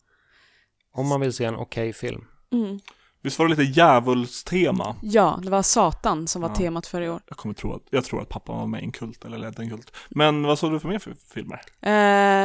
[0.91, 2.25] Om man vill se en okej film.
[2.49, 2.79] Mm.
[3.23, 4.95] Visst var det lite djävulstema?
[5.01, 6.55] Ja, det var Satan som var Ja.
[6.55, 7.21] temat för i år.
[7.27, 9.61] Jag kommer tro att, jag tror att pappa var med i en kult, eller ledde
[9.63, 9.95] en kult.
[10.09, 11.61] Men vad såg du för mer för filmer?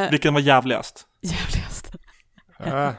[0.05, 1.07] Eh, Vilken var jävligast?
[1.21, 1.91] jävligast.
[2.59, 2.89] Äh,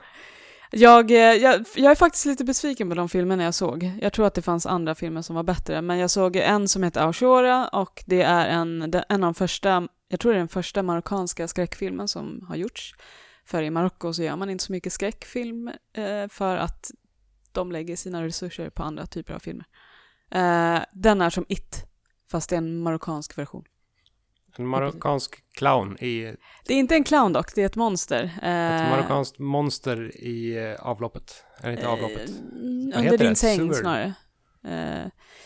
[0.71, 3.91] Jag, eh, jag, jag är faktiskt lite besviken på de filmerna jag såg.
[4.03, 6.83] Jag tror att det fanns andra filmer som var bättre, men jag såg en som
[6.83, 10.49] heter Aurora och det är en, en av de första, jag tror det är den
[10.49, 12.95] första marockanska skräckfilmen som har gjorts.
[13.45, 16.91] För i Marocko så gör man inte så mycket skräckfilm eh, för att
[17.59, 19.67] de lägger sina resurser på andra typer av filmer.
[20.31, 21.85] Eh, den är som It,
[22.31, 23.65] fast det är en marockansk version.
[24.57, 26.37] en marockansk clown i...
[26.67, 28.25] Det är inte en clown dock, det är ett monster.
[28.25, 31.45] Ett Eh, marockanskt monster i eh, avloppet.
[31.63, 32.31] Eller inte avloppet.
[32.31, 33.37] Vad under din det?
[33.37, 33.75] säng Sewer?
[33.75, 34.15] snarare.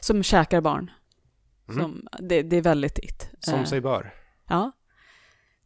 [0.01, 0.91] Som käkar barn.
[1.69, 1.83] Mm.
[1.83, 3.31] Som, det, det är väldigt it.
[3.41, 4.15] Som sig bör.
[4.49, 4.73] Ja.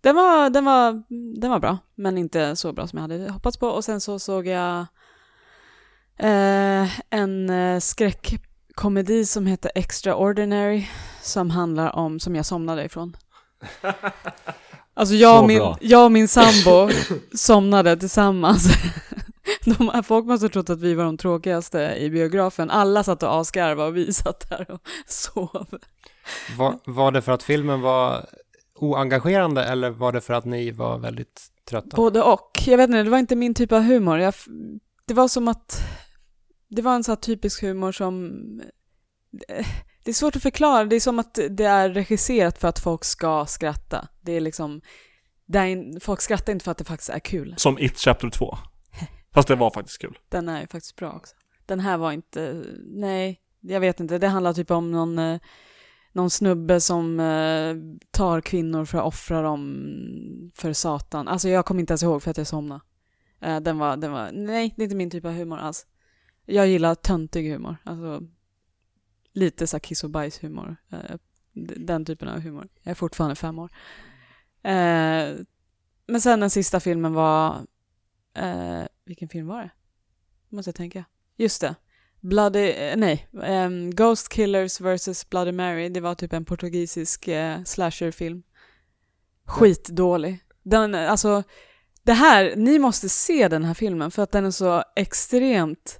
[0.01, 1.03] Den var, den, var,
[1.41, 3.69] den var bra, men inte så bra som jag hade hoppats på.
[3.69, 4.87] Och sen så såg jag
[6.19, 10.87] eh, en eh, skräckkomedi som heter Extraordinary,
[11.23, 13.17] som handlar om, som jag somnade ifrån.
[14.99, 16.91] Alltså jag och, min, jag och min sambo
[17.35, 18.69] somnade tillsammans.
[19.65, 22.71] De, folk måste ha trott att vi var de tråkigaste i biografen.
[22.71, 25.79] Alla satt och asgarvade och vi satt där och sov.
[26.57, 28.27] Var, var det för att filmen var
[28.75, 31.97] oengagerande eller var det för att ni var väldigt trötta?
[31.97, 32.63] Både och.
[32.67, 34.19] Jag vet inte, det var inte min typ av humor.
[34.19, 34.35] Jag,
[35.07, 35.83] det var som att...
[36.69, 38.33] Det var en sån här typisk humor som...
[40.05, 40.85] Det är svårt att förklara.
[40.85, 44.09] Det är som att det är regisserat för att folk ska skratta.
[44.21, 44.81] Det är liksom...
[45.47, 47.55] Det är, folk skrattar inte för att det faktiskt är kul.
[47.57, 48.59] Som It Chapter 2.
[49.35, 50.19] Fast det var faktiskt kul.
[50.29, 51.35] Den är ju faktiskt bra också.
[51.67, 52.65] Den här var inte...
[52.85, 54.19] Nej, jag vet inte.
[54.19, 55.19] Det handlar typ om någon...
[55.19, 55.39] eh,
[56.13, 57.75] Någon snubbe som eh,
[58.11, 61.29] tar kvinnor för att offra dem för Satan.
[61.29, 62.81] Alltså jag kommer inte ens ihåg för att jag somnade.
[63.43, 64.31] Eh, den, var, den var...
[64.33, 65.87] Nej, det är inte min typ av humor alls.
[66.47, 67.77] Jag gillar töntig humor.
[67.85, 68.23] Alltså
[69.37, 70.77] lite så kiss och bajs humor.
[70.91, 71.17] Eh,
[71.77, 72.69] den typen av humor.
[72.83, 73.71] Jag är fortfarande fem år.
[74.63, 75.35] Eh,
[76.07, 77.67] men sen den sista filmen var...
[78.35, 79.71] Eh, vilken film var det?
[80.49, 81.05] Måste jag tänka.
[81.37, 81.75] Just det.
[82.21, 87.29] Bloody, nej, ehm, Ghost Killers vs Bloody Mary, det var typ en portugisisk
[87.65, 88.43] slasherfilm.
[89.45, 90.39] Skitdålig.
[90.63, 91.43] Den, alltså,
[92.03, 95.99] det här, ni måste se den här filmen för att den är så extremt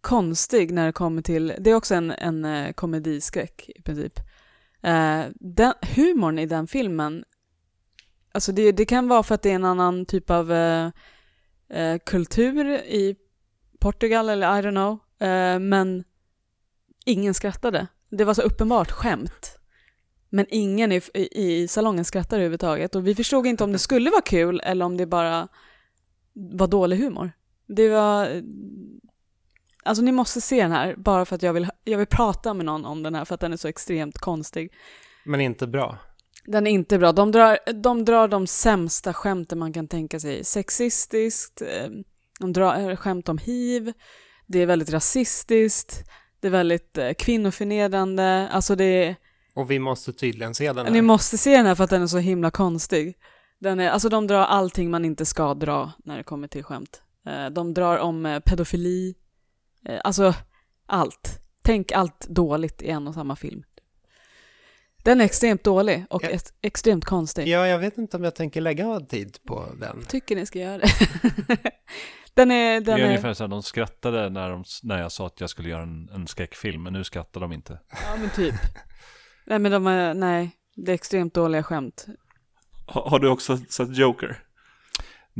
[0.00, 4.18] konstig när det kommer till, det är också en, en eh, komediskräck i princip.
[4.82, 7.24] Eh, den, humorn i den filmen,
[8.32, 10.90] alltså det, det kan vara för att det är en annan typ av eh,
[11.70, 13.16] eh kultur i
[13.80, 14.98] Portugal eller I don't know.
[15.28, 16.04] Eh, men
[17.04, 17.86] ingen skrattade.
[18.10, 19.58] Det var så uppenbart skämt.
[20.30, 22.94] Men ingen i, i, i salongen skrattade överhuvudtaget.
[22.94, 25.48] Och vi förstod inte om det skulle vara kul eller om det bara
[26.32, 27.32] var dålig humor.
[27.66, 28.42] Det var...
[29.88, 32.66] Alltså ni måste se den här bara för att jag vill, jag vill prata med
[32.66, 34.72] någon om den här för att den är så extremt konstig.
[35.24, 35.98] Men inte bra.
[36.44, 37.12] Den är inte bra.
[37.12, 40.44] De drar, de drar de sämsta skämten man kan tänka sig.
[40.44, 41.88] Sexistiskt, eh,
[42.40, 43.92] de drar eh, skämt om hiv,
[44.46, 46.04] det är väldigt rasistiskt,
[46.40, 48.48] det är väldigt eh, kvinnoförnedrande.
[48.52, 49.16] Alltså det är,
[49.54, 50.92] Och vi måste tydligen se den här.
[50.92, 53.16] ni måste se den här för att den är så himla konstig.
[53.60, 57.02] Den är, alltså de drar allting man inte ska dra när det kommer till skämt.
[57.52, 59.14] De drar om pedofili,
[60.04, 60.34] alltså
[60.86, 61.40] allt.
[61.62, 63.62] Tänk allt dåligt i en och samma film.
[65.04, 66.28] Den är extremt dålig och Ja.
[66.28, 67.48] ex- extremt konstig.
[67.48, 70.02] Ja, jag vet inte om jag tänker lägga tid på den.
[70.08, 70.88] Tycker ni ska göra det.
[72.34, 75.12] den är, Det den är är, ungefär så här, de skrattade när, de, när jag
[75.12, 77.72] sa att jag skulle göra en, en skräckfilm, men nu skrattar de inte.
[77.90, 78.54] ja men typ.
[79.46, 82.06] nej men de är, nej, det är extremt dåliga skämt.
[82.86, 84.42] Ha, har du också sett Joker?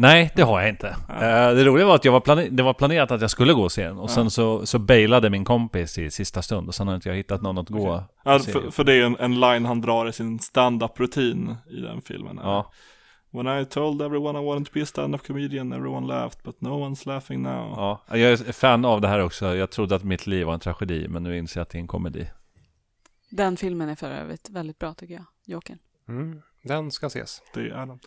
[0.00, 0.88] Nej, det har jag inte.
[1.08, 3.62] Eh, det roliga var att jag var plane- det var planerat att jag skulle gå
[3.62, 3.98] och se den.
[3.98, 7.16] Och sen så, så bailade min kompis i sista stund och sen har inte jag
[7.16, 8.52] hittat någon att gå Ja, och se.
[8.52, 12.00] för, för det är en, en line han drar i sin stand-up rutin i den
[12.02, 12.40] filmen.
[12.42, 12.72] Ja.
[13.30, 16.68] When I told everyone I wanted to be a stand-up comedian, everyone laughed, but no
[16.88, 17.72] one's laughing now.
[17.76, 19.56] Ja, jag är fan av det här också.
[19.56, 21.80] Jag trodde att mitt liv var en tragedi, men nu inser jag att det är
[21.80, 22.30] en komedi.
[23.30, 25.78] Den filmen är för övrigt väldigt bra tycker jag, Jokern.
[26.08, 27.42] Mm, den ska ses.
[27.54, 27.98] Det är den.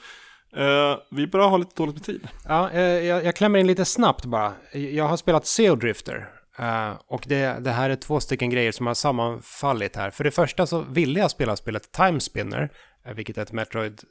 [0.57, 2.27] Uh, vi börjar ha lite dåligt med tid.
[2.47, 4.53] Ja, uh, jag, jag klämmer in lite snabbt bara.
[4.73, 6.29] Jag har spelat SEO Drifter.
[6.59, 10.09] Uh, och det, det här är två stycken grejer som har sammanfallit här.
[10.09, 12.69] För det första så ville jag spela spelet Time Spinner,
[13.15, 14.01] vilket är ett Metroid,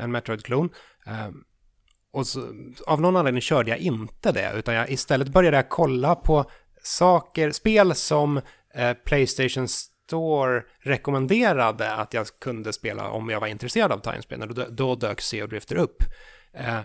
[0.00, 0.70] en Metroid-klon.
[2.12, 2.48] Och så,
[2.86, 6.44] av någon anledning körde jag inte det, utan jag, istället började jag kolla på
[6.82, 8.40] saker, spel som
[8.74, 9.68] eh, Playstation
[10.06, 14.46] Store rekommenderade att jag kunde spela om jag var intresserad av Time Spinner.
[14.46, 16.02] Då, då dök SEO Drifter upp.
[16.52, 16.80] Eh,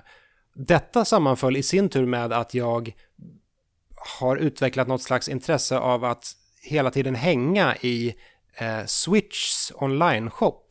[0.56, 2.94] detta sammanföll i sin tur med att jag
[4.20, 6.26] har utvecklat något slags intresse av att
[6.62, 8.16] hela tiden hänga i
[8.58, 10.68] eh, Switchs online-shop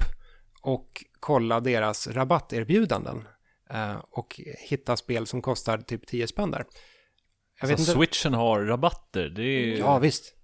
[0.63, 3.29] och kolla deras rabatterbjudanden
[3.71, 6.65] eh, och hitta spel som kostar typ 10 spänn där.
[7.61, 7.93] Jag vet inte.
[7.93, 9.79] Switchen har rabatter, det är...
[9.79, 10.36] Ja, visst.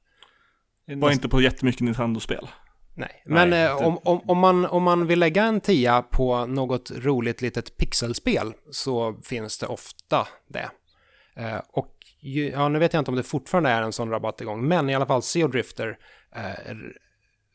[0.97, 2.49] Bara inte på jättemycket Nintendo-spel.
[2.95, 6.47] Nej, men Nej, eh, om, om, om, man, om man vill lägga en tia på
[6.47, 10.70] något roligt litet pixelspel så finns det ofta det.
[11.37, 14.41] Eh, och ju, ja, nu vet jag inte om det fortfarande är en sån rabatt
[14.41, 15.99] igång, men i alla fall Sea Drifter
[16.37, 16.76] eh,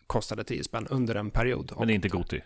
[0.08, 1.74] kostade 10 spänn under en period.
[1.78, 2.42] Men det är inte Goti?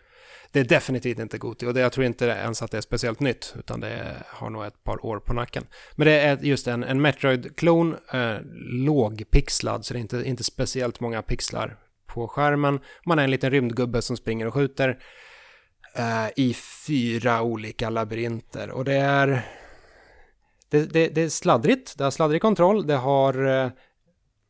[0.52, 3.20] Det är definitivt inte Goti och det, jag tror inte ens att det är speciellt
[3.20, 5.66] nytt, utan det har nog ett par år på nacken.
[5.96, 8.38] Men det är just en, en Metroid-klon, eh,
[8.86, 12.80] lågpixlad, så det är inte, inte speciellt många pixlar på skärmen.
[13.06, 15.00] Man är en liten rymdgubbe som springer och skjuter
[15.96, 16.56] eh, i
[16.88, 18.70] fyra olika labyrinter.
[18.70, 19.48] Och det är...
[20.70, 23.48] Det, det, det är sladdrigt, det har sladdrig kontroll, det har...
[23.48, 23.72] Eh,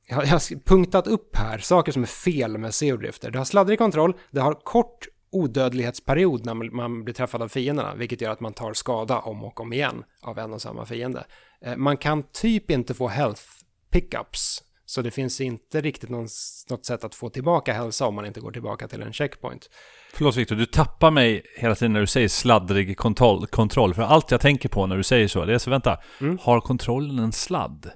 [0.08, 3.32] jag har punktat upp här saker som är fel med Seodrifter.
[3.32, 8.22] Det har sladdrig kontroll, det har kort odödlighetsperiod när man blir träffad av fienderna, vilket
[8.22, 11.26] gör att man tar skada om och om igen av en och samma fiende.
[11.66, 13.44] Eh, man kan typ inte få health
[13.92, 16.28] pickups så det finns inte riktigt någon,
[16.70, 19.70] något sätt att få tillbaka hälsa om man inte går tillbaka till en checkpoint.
[20.14, 23.94] Förlåt Viktor, du tappar mig hela tiden när du säger sladdrig kontroll, kontroll.
[23.94, 26.38] För allt jag tänker på när du säger så, det är så vänta, mm.
[26.42, 27.92] har kontrollen en sladd?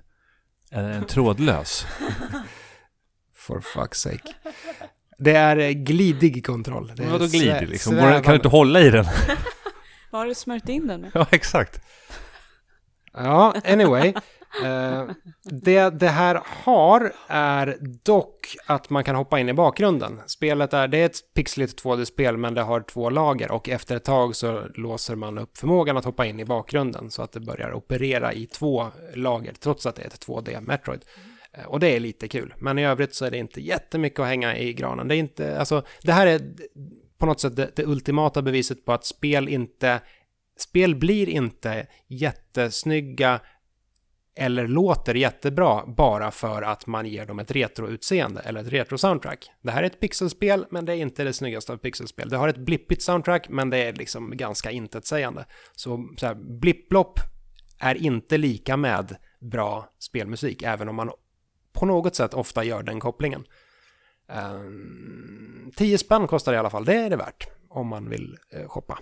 [0.71, 1.85] Eller en trådlös?
[3.35, 4.33] For fuck's sake.
[5.17, 6.91] Det är glidig kontroll.
[6.95, 7.97] Det Vadå glidig liksom?
[7.97, 9.05] Kan du inte hålla i den?
[10.11, 11.11] Vad har du smört in den med?
[11.13, 11.81] Ja, exakt.
[13.13, 14.13] Ja, anyway.
[14.63, 15.11] Uh,
[15.43, 20.21] det det här har är dock att man kan hoppa in i bakgrunden.
[20.25, 24.03] Spelet är, det är ett pixligt 2D-spel men det har två lager och efter ett
[24.03, 27.73] tag så låser man upp förmågan att hoppa in i bakgrunden så att det börjar
[27.73, 31.05] operera i två lager trots att det är ett 2D Metroid.
[31.57, 34.27] Eh, och det är lite kul, men i övrigt så är det inte jättemycket att
[34.27, 35.07] hänga i granen.
[35.07, 36.41] Det är inte, alltså, det här är
[37.17, 40.01] på något sätt det, det ultimata beviset på att spel inte
[40.57, 43.39] Spel blir inte jättesnygga
[44.37, 49.51] eller låter jättebra bara för att man ger dem ett retroutseende eller ett retro-soundtrack.
[49.61, 52.29] Det här är ett pixelspel, men det är inte det snyggaste av pixelspel.
[52.29, 55.45] Det har ett blippigt soundtrack, men det är liksom ganska intetsägande.
[55.73, 57.19] Så, så här, blipp-blopp
[57.79, 59.15] är inte lika med
[59.51, 61.11] bra spelmusik, även om man
[61.75, 63.45] på något sätt ofta gör den kopplingen.
[64.27, 68.37] Um, 10 spänn kostar det i alla fall, det är det värt om man vill
[68.57, 68.99] uh, shoppa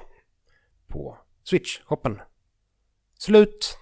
[0.87, 2.19] på Switch-shoppen.
[3.19, 3.77] Slut!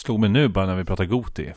[0.00, 1.52] slog mig nu bara när vi pratar Goti.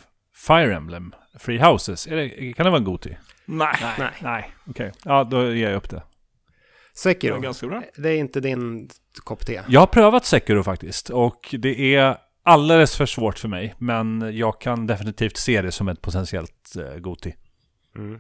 [0.48, 3.18] Fire Emblem, Free Houses, det, kan det vara Goti?
[3.46, 3.76] Nej.
[4.00, 4.52] Nej, nej.
[4.70, 4.88] okej.
[4.88, 5.02] Okay.
[5.06, 6.04] Ja, då ger jag upp det.
[6.96, 8.90] Sekiro, det är, det är inte din
[9.24, 9.62] kopp te?
[9.68, 13.76] Jag har prövat Sekiro faktiskt och det är alldeles för svårt för mig.
[13.78, 17.36] Men jag kan definitivt se det som ett potentiellt eh, Goti.
[17.98, 18.20] Mm.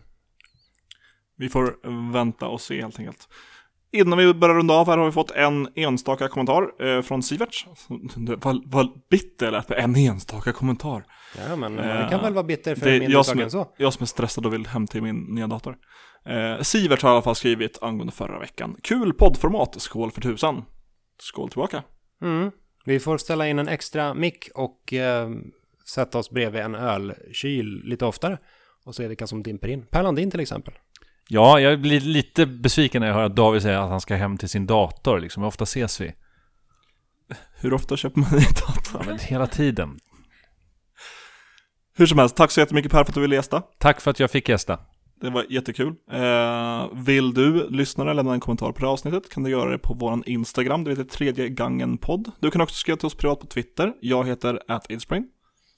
[1.37, 1.77] Vi får
[2.11, 3.27] vänta och se helt enkelt.
[3.91, 7.67] Innan vi börjar runda av här har vi fått en enstaka kommentar eh, från Siverts.
[8.17, 11.05] Vad, vad bitter lät med en enstaka kommentar.
[11.47, 13.67] Ja, men eh, det kan väl vara bitter för det mindre jag än så.
[13.77, 15.77] Jag som är stressad och vill hem till min nya dator.
[16.25, 18.75] Eh, Sivert har i alla fall skrivit angående förra veckan.
[18.83, 20.63] Kul poddformat, skål för tusan.
[21.19, 21.83] Skål tillbaka.
[22.21, 22.51] Mm.
[22.85, 25.29] Vi får ställa in en extra mick och eh,
[25.85, 28.37] sätta oss bredvid en ölkyl lite oftare
[28.85, 29.85] och se vilka som dimper in.
[29.85, 30.73] Per Landin till exempel.
[31.29, 34.37] Ja, jag blir lite besviken när jag hör att David säger att han ska hem
[34.37, 35.19] till sin dator.
[35.19, 35.43] Liksom.
[35.43, 36.13] Hur ofta ses vi?
[37.55, 38.93] Hur ofta köper man en dator?
[38.93, 39.99] Ja, men hela tiden.
[41.95, 43.61] Hur som helst, tack så jättemycket Per för att du ville gästa.
[43.79, 44.79] Tack för att jag fick gästa.
[45.23, 45.93] Det var jättekul.
[46.11, 49.77] Eh, vill du, lyssnare, lämna en kommentar på det här avsnittet kan du göra det
[49.77, 52.31] på vår Instagram, det heter tredje gången podd.
[52.39, 53.93] Du kan också skriva till oss privat på Twitter.
[54.01, 55.25] Jag heter atidspring.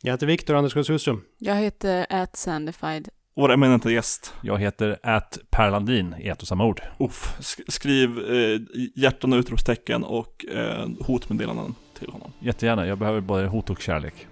[0.02, 1.22] Jag heter Viktor Anders Husström.
[1.38, 4.34] Jag heter atsandified vår eminenta gäst.
[4.42, 6.82] Jag heter att Perlandin i ett och samma ord.
[7.00, 8.62] Uff, skriv eh,
[8.96, 12.32] hjärtan och utropstecken och eh, hotmeddelanden till honom.
[12.40, 14.28] Jättegärna, jag behöver både hot och kärlek.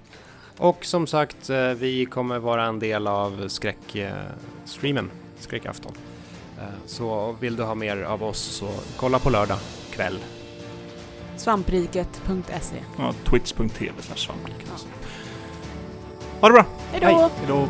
[0.57, 5.91] Och som sagt, eh, vi kommer vara en del av skräckstreamen, skräckafton.
[6.57, 9.57] Eh, så vill du ha mer av oss så kolla på lördag
[9.91, 10.19] kväll.
[11.38, 14.69] Svampriket.se Ja, twitch.tv svampriket.
[16.41, 16.65] Ha det bra!
[16.91, 17.07] Hej då!
[17.07, 17.67] Hej då!